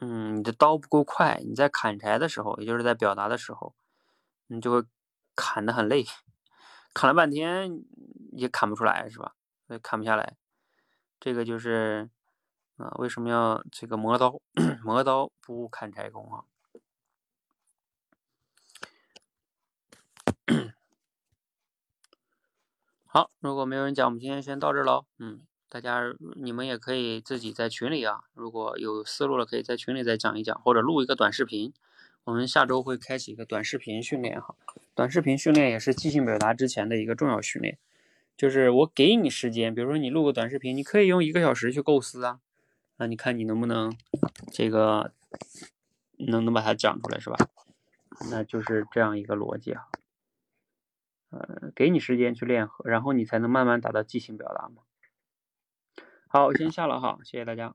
[0.00, 3.74] 嗯，你的刀不够快，你在砍柴的时候，也就是在表达的时候，
[4.46, 4.84] 你就会
[5.34, 6.04] 砍得很累，
[6.94, 7.82] 砍了半天
[8.32, 9.34] 也砍不出来，是吧？
[9.66, 10.36] 也砍不下来。
[11.18, 12.08] 这个就是
[12.76, 14.40] 啊，为什么要这个磨刀？
[14.84, 16.44] 磨刀不误砍柴工啊。
[23.04, 25.06] 好，如果没有人讲，我们今天先到这儿喽。
[25.18, 25.47] 嗯。
[25.70, 31.74] 大家，你们也可以自己在群里啊，如果有思路了，可以在群里再讲一讲，或者录一个短视频。
[32.24, 34.54] 我们下周会开启一个短视频训练哈，
[34.94, 37.78] 短视频训练也是即兴表达之前的一个重要训练。
[38.36, 42.40] 就是我给你时间，比如说你录个短视频，你可以用一个小时去构思啊，
[42.96, 43.94] 那你看你能不能
[44.52, 45.12] 这个
[46.16, 47.36] 能能把它讲出来是吧？
[48.30, 49.84] 那就是这样一个逻辑啊。
[51.30, 54.82] 呃，给你时间去练，然后你才能慢慢达到即兴表达嘛。
[56.30, 57.74] 好，我先下了哈，谢谢大家。